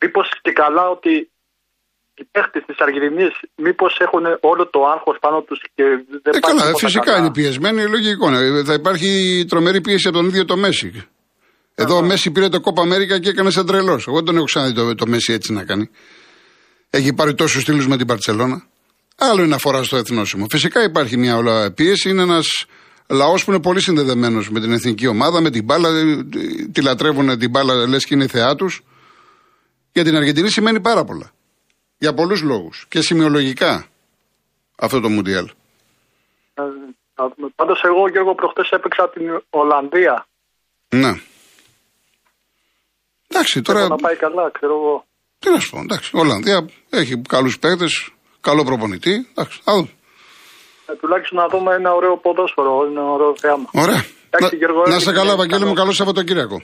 Μήπως 0.01 0.41
και 0.43 0.53
καλά 0.53 0.89
ότι 0.89 1.31
οι 2.19 2.25
παίχτε 2.33 2.59
της 2.67 2.77
Αργεντινή 2.79 3.27
μήπως 3.57 3.99
έχουν 4.01 4.25
όλο 4.41 4.67
το 4.67 4.81
άγχος 4.95 5.17
πάνω 5.21 5.41
τους 5.41 5.61
και 5.75 5.85
δεν 6.23 6.33
ε, 6.35 6.39
καλά, 6.39 6.65
φυσικά 6.77 7.05
καλά; 7.05 7.19
είναι 7.19 7.31
πιεσμένοι, 7.31 7.89
λογικό. 7.89 8.31
Ναι. 8.31 8.65
Θα 8.65 8.73
υπάρχει 8.73 9.09
τρομερή 9.49 9.81
πίεση 9.81 10.09
από 10.09 10.17
τον 10.17 10.27
ίδιο 10.27 10.45
το 10.45 10.57
Μέση. 10.57 11.09
Εδώ 11.75 11.97
ο 11.97 12.03
Μέση 12.03 12.31
πήρε 12.31 12.49
το 12.49 12.61
κόπα 12.61 12.83
Αμέρικα 12.83 13.19
και 13.19 13.29
έκανε 13.29 13.51
σαν 13.51 13.67
τρελός. 13.67 14.07
Εγώ 14.07 14.17
δεν 14.17 14.25
τον 14.25 14.37
έχω 14.37 14.45
ξαναδεί 14.45 14.73
το, 14.75 14.95
το 14.95 15.07
Μέση 15.07 15.33
έτσι 15.33 15.53
να 15.53 15.65
κάνει. 15.65 15.91
Έχει 16.91 17.13
πάρει 17.13 17.35
τόσους 17.35 17.63
στήλους 17.63 17.87
με 17.89 17.97
την 17.97 18.07
Παρσελώνα. 18.07 18.67
Άλλο 19.17 19.43
είναι 19.43 19.55
αφορά 19.55 19.83
στο 19.83 19.97
εθνόσημο. 19.97 20.47
Φυσικά 20.51 20.83
υπάρχει 20.83 21.17
μια 21.17 21.37
όλα 21.37 21.73
πίεση. 21.73 22.09
Είναι 22.09 22.23
ένας 22.23 22.47
λαός 23.09 23.45
που 23.45 23.51
είναι 23.51 23.61
πολύ 23.61 23.81
συνδεδεμένος 23.81 24.51
με 24.51 24.61
την 24.61 24.73
εθνική 24.73 25.07
ομάδα, 25.07 25.41
με 25.41 25.51
την 25.51 25.65
μπάλα. 25.65 25.91
Τη 26.73 26.83
λατρεύουν 26.83 27.39
την 27.39 27.51
μπάλα, 27.51 27.89
λες 27.89 28.05
και 28.05 28.15
είναι 28.15 28.25
η 28.25 28.29
θεά 28.29 28.55
τους. 28.55 28.83
Για 29.93 30.05
την 30.05 30.17
Αργεντινή 30.17 30.51
σημαίνει 30.51 30.81
πάρα 30.81 31.05
πολλά. 31.05 31.33
Για 31.99 32.15
πολλούς 32.15 32.43
λόγους. 32.43 32.87
Και 32.89 33.01
σημειολογικά 33.01 33.87
αυτό 34.77 35.01
το 35.01 35.09
Μουντιάλ. 35.09 35.51
Ε, 36.55 36.63
Πάντως, 37.57 37.83
εγώ 37.85 38.09
και 38.11 38.19
εγώ 38.19 38.35
προχτές 38.35 38.71
έπαιξα 38.71 39.11
την 39.11 39.43
Ολλανδία. 39.51 40.27
Ναι. 40.89 41.13
Εντάξει, 43.29 43.63
τώρα. 43.63 43.89
να 43.89 43.97
πάει 43.97 44.17
καλά, 44.17 44.51
ξέρω 44.51 44.75
εγώ. 44.75 45.05
Τι 45.39 45.51
να 45.51 45.59
σου 45.61 45.71
πω, 45.71 45.79
εντάξει. 45.79 46.11
Η 46.15 46.19
Ολλανδία 46.19 46.69
έχει 46.91 47.23
καλούς 47.29 47.59
παίκτες, 47.59 48.13
καλό 48.41 48.65
προπονητή. 48.65 49.29
Εντάξει, 49.31 49.61
θα 49.65 49.73
δούμε. 49.73 49.91
Ε, 50.87 50.95
τουλάχιστον 50.95 51.39
να 51.39 51.47
δούμε 51.49 51.75
ένα 51.75 51.93
ωραίο 51.93 52.17
ποδόσφαιρο, 52.17 52.85
ένα 52.91 53.03
ωραίο 53.03 53.37
θέαμα. 53.37 53.69
Ωραία. 53.73 54.05
Εντάξει, 54.31 54.55
να, 54.55 54.59
Γιώργο, 54.59 54.83
να 54.87 54.97
είστε 54.97 55.13
καλά, 55.13 55.37
Βαγγέλη 55.37 55.65
μου, 55.65 55.73
καλό 55.73 55.93
Σαββατοκύριακο. 55.93 56.63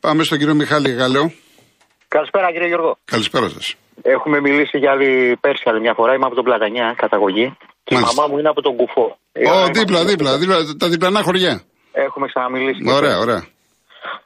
Πάμε 0.00 0.22
στον 0.24 0.38
κύριο 0.38 0.54
Μιχάλη 0.54 0.90
Γαλέο. 0.90 1.32
Καλησπέρα, 2.16 2.52
κύριε 2.52 2.68
Γιώργο. 2.68 2.96
Καλησπέρα 3.04 3.48
σας. 3.48 3.74
Έχουμε 4.02 4.40
μιλήσει 4.40 4.78
για 4.78 4.90
άλλη 4.90 5.36
πέρσι 5.40 5.62
άλλη 5.66 5.80
μια 5.80 5.94
φορά. 5.94 6.14
Είμαι 6.14 6.26
από 6.26 6.34
τον 6.34 6.44
Πλατανιά, 6.44 6.94
καταγωγή. 6.96 7.56
Και 7.84 7.94
Μάλιστα. 7.94 8.12
η 8.12 8.16
μαμά 8.16 8.32
μου 8.32 8.38
είναι 8.38 8.48
από 8.48 8.62
τον 8.62 8.76
Κουφό. 8.76 9.18
Ω, 9.52 9.66
δίπλα, 9.72 10.04
δίπλα, 10.04 10.38
δίπλα, 10.38 10.56
τα 10.78 10.88
διπλανά 10.88 11.22
χωριά. 11.22 11.62
Έχουμε 11.92 12.26
ξαναμιλήσει. 12.26 12.82
Ωραία, 12.98 13.18
ωραία. 13.18 13.46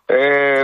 Ε, 0.06 0.62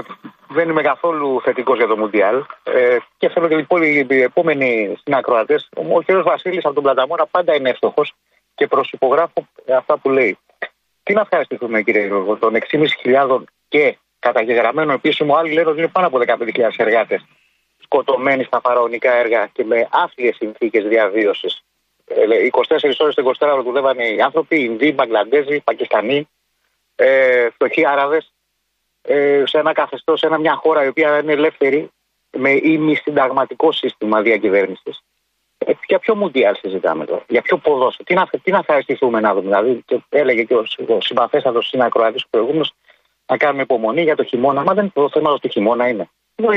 δεν 0.49 0.69
είμαι 0.69 0.83
καθόλου 0.83 1.41
θετικός 1.45 1.77
για 1.77 1.87
το 1.87 1.97
Μουντιάλ. 1.97 2.37
Ε, 2.63 2.97
και 3.19 3.29
θέλω 3.29 3.49
και 3.49 3.57
λοιπόν 3.57 3.83
οι 3.83 4.07
επόμενοι 4.31 4.97
συνακροατές. 5.03 5.69
Ο 5.95 6.03
κ. 6.03 6.23
Βασίλης 6.23 6.65
από 6.65 6.75
τον 6.75 6.83
Πλαταμόρα 6.83 7.27
πάντα 7.27 7.55
είναι 7.55 7.71
εύστοχος 7.71 8.15
και 8.55 8.67
προσυπογράφω 8.67 9.49
αυτά 9.79 9.99
που 9.99 10.11
λέει. 10.11 10.39
Τι 11.03 11.13
να 11.15 11.21
ευχαριστηθούμε, 11.21 11.83
κύριε 11.83 12.07
Γιώργο, 12.07 12.37
των 12.37 12.53
6.500 12.55 13.43
και 13.69 13.97
καταγεγραμμένο 14.23 14.93
επίσημο, 14.93 15.35
άλλοι 15.37 15.53
λένε 15.53 15.71
ότι 15.71 15.79
είναι 15.79 15.89
πάνω 15.89 16.07
από 16.07 16.19
15.000 16.27 16.71
εργάτες 16.77 17.25
σκοτωμένοι 17.93 18.45
στα 18.45 18.61
φαραωνικά 18.61 19.13
έργα 19.13 19.47
και 19.47 19.65
με 19.65 19.89
άθλιες 19.91 20.37
συνθήκες 20.37 20.85
διαβίωσης. 20.85 21.63
24 22.07 22.83
ε, 22.83 22.93
ώρες 22.99 23.15
το 23.15 23.33
24 23.41 23.49
ώρο 23.53 23.63
δουλεύαν 23.63 23.99
οι 23.99 24.21
άνθρωποι, 24.21 24.63
Ινδοί, 24.63 24.93
Μπαγκλαντέζοι, 24.93 25.61
Πακιστανοί, 25.61 26.29
ε, 26.95 27.49
φτωχοί 27.51 27.87
Άραβες, 27.87 28.33
ε, 29.03 29.43
σε 29.47 29.59
ένα 29.59 29.73
καθεστώς, 29.73 30.19
σε 30.19 30.27
ένα, 30.27 30.39
μια 30.39 30.55
χώρα 30.55 30.85
η 30.85 30.89
οποία 30.89 31.19
είναι 31.19 31.33
ελεύθερη 31.33 31.91
με 32.31 32.51
ημισυνταγματικό 32.51 33.73
σύστημα 33.73 34.23
διακυβέρνησης. 34.23 35.03
Ε, 35.59 35.73
για 35.87 35.99
ποιο 35.99 36.15
Μουντιάλ 36.15 36.57
συζητάμε 36.57 37.05
τώρα, 37.05 37.25
για 37.29 37.43
ποιο 37.43 37.57
ποδόσφαιρο, 37.57 38.05
τι 38.05 38.15
να, 38.15 38.29
τι 38.43 38.51
να 38.51 38.59
ευχαριστηθούμε 38.59 39.21
να 39.21 39.35
δούμε. 39.35 39.47
Δηλαδή, 39.47 39.83
και 39.85 40.01
έλεγε 40.09 40.43
και 40.43 40.55
ο, 40.55 40.65
ο 40.89 41.01
συμπαθέστατος 41.01 41.69
συνακροάτη 41.69 42.23
προηγούμενος 42.31 42.75
να 43.27 43.37
κάνουμε 43.37 43.63
υπομονή 43.63 44.03
για 44.03 44.17
το 44.17 44.25
χειμώνα. 44.25 44.63
Μα 44.63 44.73
δεν 44.75 44.85
είναι 44.85 44.93
το 44.95 45.11
θέμα 45.13 45.39
του 45.39 45.49
χειμώνα 45.49 45.89
είναι. 45.89 46.09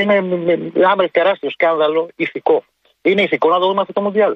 Είναι 0.02 0.16
ένα 0.74 1.10
τεράστιο 1.12 1.50
σκάνδαλο 1.50 2.10
ηθικό. 2.16 2.64
Είναι 3.02 3.22
ηθικό 3.22 3.50
να 3.50 3.60
το 3.60 3.66
δούμε 3.68 3.82
αυτό 3.82 3.94
το 3.94 4.02
Μουντιάλ. 4.02 4.36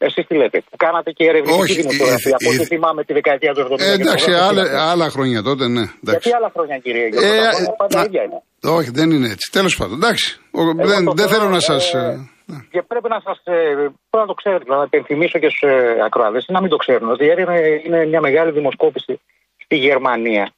Εσείς 0.00 0.26
τι 0.26 0.34
λέτε, 0.34 0.58
που 0.70 0.76
κάνατε 0.76 1.10
και 1.10 1.24
ερευνητική 1.24 1.74
δημοσιογραφία. 1.74 2.36
Από 2.40 2.48
ό,τι 2.50 2.64
θυμάμαι 2.64 3.04
τη 3.04 3.12
δεκαετία 3.12 3.52
του 3.54 3.62
70. 3.70 3.78
Ε, 3.78 3.92
εντάξει, 3.92 4.30
άλλα, 4.32 4.90
άλλα 4.90 5.10
χρόνια 5.10 5.42
τότε, 5.42 5.68
ναι. 5.68 5.80
Εντάξει. 5.80 6.00
Γιατί 6.04 6.32
άλλα 6.32 6.50
χρόνια, 6.54 6.78
κύριε 6.78 7.06
Γιώργο, 7.08 7.28
ε, 7.28 7.74
πάντα 7.76 8.04
ίδια 8.04 8.22
είναι. 8.22 8.42
Όχι, 8.78 8.90
δεν 8.90 9.10
είναι 9.10 9.28
έτσι. 9.34 9.50
Τέλος 9.52 9.76
πάντων, 9.76 9.96
εντάξει. 10.02 10.40
δεν, 10.76 11.02
δεν 11.14 11.28
θέλω 11.28 11.48
να 11.48 11.60
σας. 11.60 11.94
Ε, 11.94 11.98
ναι. 12.46 12.58
και 12.70 12.82
πρέπει 12.82 13.08
να 13.08 13.20
σας. 13.26 13.38
Ε, 13.44 13.74
πρέπει 14.10 14.24
να 14.26 14.26
το 14.26 14.34
ξέρετε, 14.34 14.64
να 14.74 14.82
υπενθυμίσω 14.82 15.38
και 15.38 15.48
στους 15.48 15.62
ε, 15.70 15.96
ακροάδε, 16.06 16.40
να 16.46 16.60
μην 16.60 16.70
το 16.70 16.76
ξέρουν. 16.76 17.10
Ότι 17.10 17.24
είναι, 17.24 17.82
είναι 17.86 18.06
μια 18.06 18.20
μεγάλη 18.20 18.50
δημοσκόπηση 18.50 19.20
στη 19.64 19.76
Γερμανία 19.76 20.52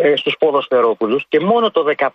ε, 0.00 0.16
στους 0.16 0.34
ποδοσφαιρόπουλους 0.38 1.24
και 1.28 1.40
μόνο 1.40 1.70
το 1.70 1.80
15% 1.96 2.06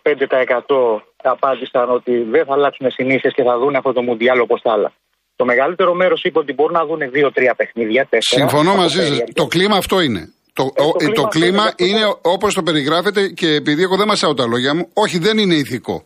απάντησαν 1.24 1.90
ότι 1.90 2.14
δεν 2.34 2.46
θα 2.46 2.54
αλλάξουν 2.54 2.92
συνήθειες 2.92 3.34
και 3.34 3.44
θα 3.44 3.58
δουν 3.58 3.76
αυτό 3.76 3.94
το 3.94 4.02
Μουντιάλ 4.02 4.40
όπως 4.40 4.62
τα 4.62 4.72
άλλα. 4.72 4.92
Το 5.36 5.46
μεγαλύτερο 5.46 5.94
μέρος 5.94 6.24
είπε 6.24 6.40
ότι 6.40 6.54
μπορούν 6.54 6.74
να 6.74 6.86
δουν 6.86 7.00
δύο-τρία 7.12 7.54
παιχνίδια. 7.56 8.08
Τέσσερα, 8.10 8.42
Συμφωνώ 8.42 8.76
μαζί 8.76 9.06
σας. 9.06 9.24
Το 9.34 9.46
κλίμα 9.46 9.76
αυτό 9.76 10.02
είναι. 10.02 10.34
Το, 10.54 10.64
ε, 10.64 10.82
το, 10.82 10.92
κλίμα, 10.98 11.14
το 11.14 11.24
κλίμα 11.28 11.74
είναι, 11.76 11.90
είναι 11.90 12.16
όπως 12.22 12.54
το 12.54 12.64
περιγράφετε 12.64 13.28
και 13.28 13.48
επειδή 13.48 13.82
εγώ 13.84 13.96
δεν 13.98 14.08
μασάω 14.08 14.34
τα 14.34 14.48
λόγια 14.48 14.76
μου, 14.76 14.90
όχι 14.94 15.18
δεν 15.18 15.38
είναι 15.38 15.56
ηθικό. 15.56 16.04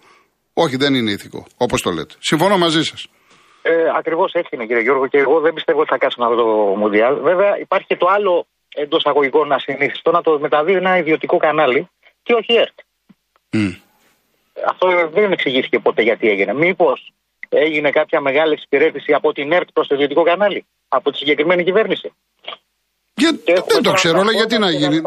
Όχι 0.53 0.75
δεν 0.75 0.93
είναι 0.93 1.11
ηθικό, 1.11 1.45
όπως 1.57 1.81
το 1.81 1.91
λέτε. 1.91 2.13
Συμφωνώ 2.19 2.57
μαζί 2.57 2.83
σας. 2.83 3.07
Ε, 3.61 3.71
Ακριβώς 3.97 4.31
έτσι 4.33 4.49
είναι 4.51 4.65
κύριε 4.65 4.81
Γιώργο 4.81 5.07
και 5.07 5.17
εγώ 5.17 5.39
δεν 5.39 5.53
πιστεύω 5.53 5.79
ότι 5.79 5.89
θα 5.89 5.97
κάτσουν 5.97 6.23
αυτό 6.23 6.35
το 6.35 6.47
Μουντιάλ. 6.81 7.15
Βέβαια 7.21 7.57
υπάρχει 7.59 7.87
και 7.87 7.97
το 7.97 8.07
άλλο 8.15 8.47
εντός 8.83 9.05
αγωγικών 9.05 9.51
ασυνήθιστο 9.51 10.11
να 10.11 10.21
το 10.21 10.39
μεταδίδει 10.39 10.77
ένα 10.77 10.97
ιδιωτικό 10.97 11.37
κανάλι 11.37 11.89
και 12.23 12.33
όχι 12.33 12.53
ΕΡΤ. 12.53 12.77
Mm. 13.53 13.75
Αυτό 14.71 14.87
δεν 15.13 15.31
εξηγήθηκε 15.31 15.79
ποτέ 15.79 16.01
γιατί 16.01 16.29
έγινε. 16.29 16.53
Μήπως 16.53 17.13
έγινε 17.49 17.89
κάποια 17.89 18.21
μεγάλη 18.21 18.53
εξυπηρέτηση 18.53 19.13
από 19.13 19.31
την 19.31 19.51
ΕΡΤ 19.51 19.67
προς 19.73 19.87
το 19.87 19.95
ιδιωτικό 19.95 20.23
κανάλι, 20.23 20.65
από 20.87 21.11
τη 21.11 21.17
συγκεκριμένη 21.17 21.63
κυβέρνηση; 21.63 22.13
Για, 23.15 23.31
δεν 23.45 23.83
το 23.83 23.91
ξέρω, 23.91 24.19
αλλά 24.19 24.31
γιατί 24.31 24.57
να 24.57 24.71
γίνει; 24.71 25.01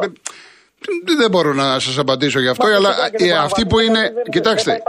Δεν 1.17 1.31
μπορώ 1.31 1.53
να 1.53 1.79
σας 1.79 1.99
απαντήσω 1.99 2.41
γι' 2.41 2.49
αυτό, 2.49 2.67
Μα, 2.67 2.75
αλλά 2.75 2.91
ε, 3.13 3.33
αυτοί 3.33 3.67
που 3.67 3.79
είναι. 3.79 4.01
Δεν, 4.01 4.25
κοιτάξτε. 4.31 4.83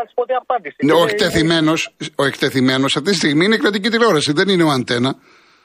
Δεν 0.77 0.95
ο 0.95 1.03
εκτεθειμένο 1.03 1.73
ο 2.15 2.25
εκτεθειμένος 2.25 2.95
αυτή 2.95 3.09
τη 3.09 3.15
στιγμή 3.15 3.45
είναι 3.45 3.55
η 3.55 3.57
κρατική 3.57 3.89
τηλεόραση, 3.89 4.31
δεν 4.31 4.49
είναι 4.49 4.63
ο 4.63 4.69
Αντένα. 4.69 5.15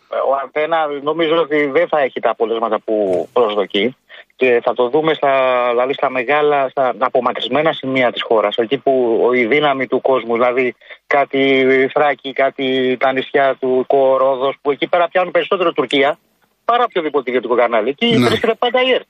Ο 0.09 0.35
Αντένα 0.45 0.87
νομίζω 1.03 1.37
ότι 1.37 1.67
δεν 1.67 1.89
θα 1.89 1.99
έχει 2.01 2.21
τα 2.21 2.31
αποτελέσματα 2.31 2.81
που 2.85 3.29
προσδοκεί 3.33 3.97
και 4.37 4.61
θα 4.63 4.75
το 4.75 4.89
δούμε 4.89 5.15
στα, 5.15 5.67
δηλαδή 5.71 5.93
στα 5.93 6.11
μεγάλα, 6.11 6.69
στα 6.69 6.95
απομακρυσμένα 6.99 7.73
σημεία 7.73 8.13
της 8.13 8.23
χώρας, 8.23 8.57
εκεί 8.57 8.77
που 8.79 9.21
η 9.35 9.47
δύναμη 9.47 9.87
του 9.87 10.01
κόσμου, 10.01 10.33
δηλαδή 10.33 10.75
κάτι 11.07 11.67
Θράκη, 11.93 12.33
κάτι 12.33 12.97
τα 13.01 13.13
νησιά 13.13 13.57
του 13.61 13.85
Κορόδος, 13.87 14.57
που 14.63 14.71
εκεί 14.71 14.87
πέρα 14.89 15.09
πιάνουν 15.09 15.31
περισσότερο 15.31 15.73
Τουρκία, 15.73 16.19
παρά 16.65 16.85
οποιοδήποτε 16.85 17.31
ιδιωτικό 17.31 17.55
κανάλι. 17.55 17.89
Εκεί 17.89 18.19
ναι. 18.19 18.27
βρίσκεται 18.27 18.55
πάντα 18.55 18.83
η 18.83 18.91
ΕΡΤ. 18.91 19.07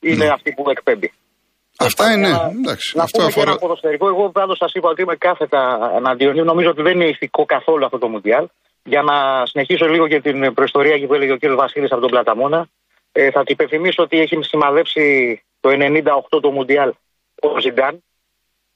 Είναι 0.00 0.24
ναι. 0.24 0.30
αυτή 0.30 0.52
που 0.52 0.70
εκπέμπει. 0.70 1.12
Αυτά 1.78 2.12
είναι. 2.12 2.28
Εντάξει, 2.28 2.96
να 2.96 3.02
αυτό 3.02 3.18
πούμε 3.18 3.28
αφορά. 3.28 3.44
Και 3.44 3.50
ένα 3.50 3.58
ποδοσφαιρικό. 3.58 4.08
Εγώ 4.08 4.30
πάντω 4.30 4.54
σας 4.54 4.72
είπα 4.72 4.88
ότι 4.88 5.02
είμαι 5.02 5.16
κάθετα 5.16 5.92
εναντίον. 5.96 6.44
Νομίζω 6.44 6.70
ότι 6.70 6.82
δεν 6.82 6.94
είναι 6.94 7.08
ηθικό 7.08 7.44
καθόλου 7.44 7.84
αυτό 7.84 7.98
το 7.98 8.08
Μουντιάλ. 8.08 8.46
Για 8.84 9.02
να 9.02 9.46
συνεχίσω 9.46 9.86
λίγο 9.86 10.08
και 10.08 10.20
την 10.20 10.54
προϊστορία 10.54 11.06
που 11.06 11.14
έλεγε 11.14 11.32
ο 11.32 11.38
κ. 11.38 11.54
Βασίλης 11.56 11.90
από 11.90 12.00
τον 12.00 12.10
Πλαταμόνα. 12.10 12.68
Ε, 13.12 13.30
θα 13.30 13.44
την 13.44 13.54
υπενθυμίσω 13.54 14.02
ότι 14.02 14.20
έχει 14.20 14.38
σημαδέψει 14.40 15.04
το 15.60 15.68
98 16.32 16.40
το 16.42 16.50
Μουντιάλ 16.50 16.92
ο 17.40 17.60
Ζιντάν. 17.60 18.02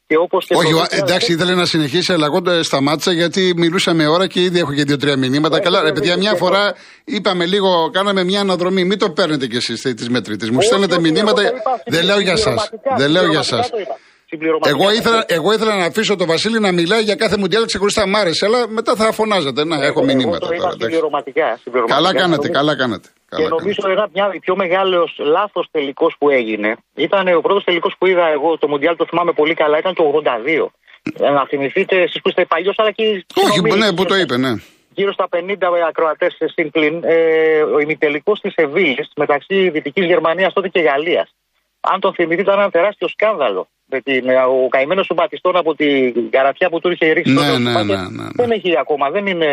Και 0.06 0.16
όπως 0.16 0.46
και 0.46 0.54
Όχι, 0.56 0.72
το... 0.72 0.86
εντάξει, 0.90 1.32
ήθελε 1.32 1.54
να 1.54 1.64
συνεχίσει, 1.64 2.12
αλλά 2.12 2.26
εγώ 2.26 2.62
σταμάτησα 2.62 3.12
γιατί 3.12 3.52
μιλούσαμε 3.56 4.06
ώρα 4.06 4.26
και 4.26 4.42
ήδη 4.42 4.58
έχω 4.58 4.74
και 4.74 4.84
δύο-τρία 4.84 5.16
μηνύματα. 5.16 5.60
Καλά, 5.60 5.82
ρε 5.82 5.92
παιδιά, 5.92 6.16
μια 6.16 6.34
φορά 6.34 6.74
είπαμε 7.04 7.46
λίγο, 7.46 7.90
κάναμε 7.92 8.24
μια 8.24 8.40
αναδρομή. 8.40 8.84
Μην 8.84 8.98
το 8.98 9.10
παίρνετε 9.10 9.46
κι 9.46 9.56
εσείς 9.56 9.80
τη 9.80 10.10
μετρητή. 10.10 10.52
Μου 10.52 10.60
στέλνετε 10.60 11.00
μηνύματα. 11.00 11.42
Δεν 11.86 12.04
λέω 12.04 12.20
για 12.20 12.36
σας. 12.36 12.70
Δεν 12.96 13.10
λέω 13.10 13.26
για 13.26 13.42
σα. 14.62 14.70
Εγώ 14.70 14.90
ήθελα, 14.98 15.24
εγώ 15.26 15.52
ήθελα 15.52 15.76
να 15.76 15.84
αφήσω 15.84 16.16
τον 16.16 16.26
Βασίλη 16.26 16.58
να 16.60 16.72
μιλάει 16.72 17.02
για 17.02 17.14
κάθε 17.14 17.36
μουντιάλ 17.36 17.64
ξεχωριστά. 17.66 18.06
Μ' 18.06 18.16
άρεσε, 18.16 18.46
αλλά 18.46 18.68
μετά 18.68 18.94
θα 18.94 19.12
φωνάζετε. 19.12 19.64
Να, 19.64 19.76
έχω 19.84 20.04
μηνύματα 20.04 20.46
τώρα. 20.46 20.70
Συμπληρωματικά, 20.70 21.58
Καλά 21.86 22.14
κάνατε, 22.14 22.48
καλά 22.48 22.76
κάνατε. 22.76 23.08
Και 23.36 23.48
νομίζω 23.48 23.82
ένα 23.88 24.08
μια 24.12 24.26
πιο 24.40 24.56
μεγάλος 24.56 25.16
λάθος 25.18 25.68
τελικός 25.70 26.14
που 26.18 26.30
έγινε 26.30 26.76
ήταν 26.94 27.36
ο 27.36 27.40
πρώτος 27.40 27.64
τελικός 27.64 27.94
που 27.98 28.06
είδα 28.06 28.26
εγώ 28.36 28.58
το 28.58 28.68
Μουντιάλ, 28.68 28.96
το 28.96 29.06
θυμάμαι 29.10 29.32
πολύ 29.32 29.54
καλά, 29.54 29.78
ήταν 29.78 29.94
το 29.94 30.02
82. 30.02 30.70
Ε, 31.20 31.30
να 31.30 31.46
θυμηθείτε 31.46 32.02
εσείς 32.02 32.20
που 32.20 32.28
είστε 32.28 32.44
παλιός, 32.44 32.74
αλλά 32.78 32.90
και. 32.90 33.24
Όχι, 33.34 33.60
ναι, 33.78 33.92
που 33.92 34.04
το 34.04 34.16
είπε, 34.16 34.36
ναι. 34.36 34.52
Γύρω 34.94 35.12
στα 35.12 35.28
50 35.30 35.86
ακροατές 35.88 36.36
στην 36.50 36.70
πλήν, 36.70 37.00
ε, 37.04 37.16
ο 37.62 37.78
ημιτελικός 37.78 38.40
της 38.40 38.54
Εβίλης 38.54 39.10
μεταξύ 39.16 39.68
Δυτικής 39.70 40.04
Γερμανίας 40.06 40.52
τότε 40.52 40.68
και 40.68 40.80
Γαλλίας. 40.80 41.34
Αν 41.80 42.00
το 42.00 42.12
θυμηθείτε, 42.12 42.42
ήταν 42.42 42.58
ένα 42.58 42.70
τεράστιο 42.70 43.08
σκάνδαλο. 43.08 43.68
Με 43.86 44.00
την, 44.00 44.24
ο 44.28 44.68
καημένος 44.68 45.06
του 45.06 45.14
Μπατιστών 45.14 45.56
από 45.56 45.74
την 45.74 46.30
καρατιά 46.30 46.68
που 46.68 46.80
του 46.80 46.90
είχε 46.90 47.12
ρίξει 47.12 47.32
ναι, 47.32 47.58
ναι, 47.58 47.58
ναι, 47.58 47.82
ναι, 47.82 47.96
ναι, 48.16 48.26
Δεν 48.32 48.50
έχει 48.50 48.78
ακόμα, 48.78 49.10
δεν 49.10 49.26
είναι, 49.26 49.50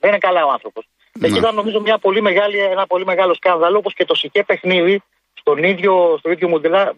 δεν 0.00 0.08
είναι 0.10 0.18
καλά 0.18 0.44
ο 0.44 0.50
άνθρωπος. 0.50 0.84
Ναι. 1.18 1.26
Εκεί 1.26 1.38
ήταν 1.38 1.54
νομίζω 1.54 1.80
μια 1.80 1.98
πολύ 1.98 2.22
μεγάλη, 2.22 2.58
ένα 2.58 2.86
πολύ 2.86 3.04
μεγάλο 3.04 3.34
σκάνδαλο, 3.34 3.78
όπως 3.78 3.94
και 3.94 4.04
το 4.04 4.14
σικέ 4.14 4.42
παιχνίδι 4.42 5.02
στον 5.40 5.58
ίδιο, 5.62 6.16
στο 6.18 6.30
ίδιο 6.30 6.48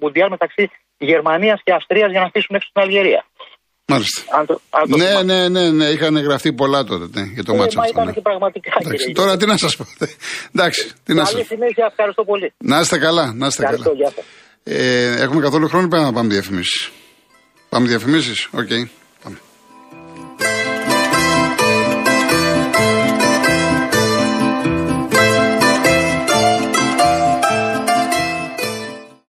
μουντιάλ 0.01 0.31
μεταξύ 0.31 0.71
Γερμανίας 0.99 1.61
και 1.65 1.73
Αυστρίας 1.73 2.11
για 2.11 2.21
να 2.21 2.29
στήσουν 2.29 2.55
έξω 2.57 2.69
την 2.73 2.83
Αλγερία. 2.83 3.25
Μάλιστα. 3.89 4.21
Αν 4.39 4.47
το, 4.47 4.61
αν 4.71 4.91
το 4.91 4.97
ναι, 4.97 5.23
ναι, 5.23 5.49
ναι, 5.49 5.71
ναι, 5.71 5.85
είχαν 5.85 6.17
γραφτεί 6.17 6.53
πολλά 6.53 6.85
τότε 6.85 7.21
ναι, 7.21 7.27
για 7.35 7.45
το 7.45 7.53
ε, 7.55 7.57
μάτσο 7.57 7.81
αυτό. 7.81 7.93
Ήταν 7.93 8.07
ναι. 8.07 8.13
και 8.13 8.21
πραγματικά. 8.21 8.73
Εντάξει, 8.81 9.07
κύριε, 9.07 9.15
τώρα 9.15 9.37
τι 9.37 9.47
να 9.47 9.57
σας 9.57 9.77
πω. 9.77 9.85
Εντάξει, 10.55 10.93
τι 11.05 11.15
να 11.15 11.25
Καλή 11.25 11.45
συνέχεια, 11.45 11.87
ευχαριστώ 11.91 12.25
πολύ. 12.25 12.53
Να 12.59 12.81
είστε 12.81 12.99
καλά, 12.99 13.33
να 13.35 13.47
είστε 13.47 13.63
καλά. 13.65 13.85
Ε, 14.69 15.23
έχουμε 15.23 15.41
καθόλου 15.41 15.69
χρόνο, 15.69 15.89
πρέπει 15.89 16.05
να 16.05 16.13
πάμε 16.13 16.33
διαφημίσεις; 16.33 16.91
Πάμε 17.69 17.89
διαφημίσεις, 17.89 18.49
OK. 18.53 18.69
Okay. 18.71 18.87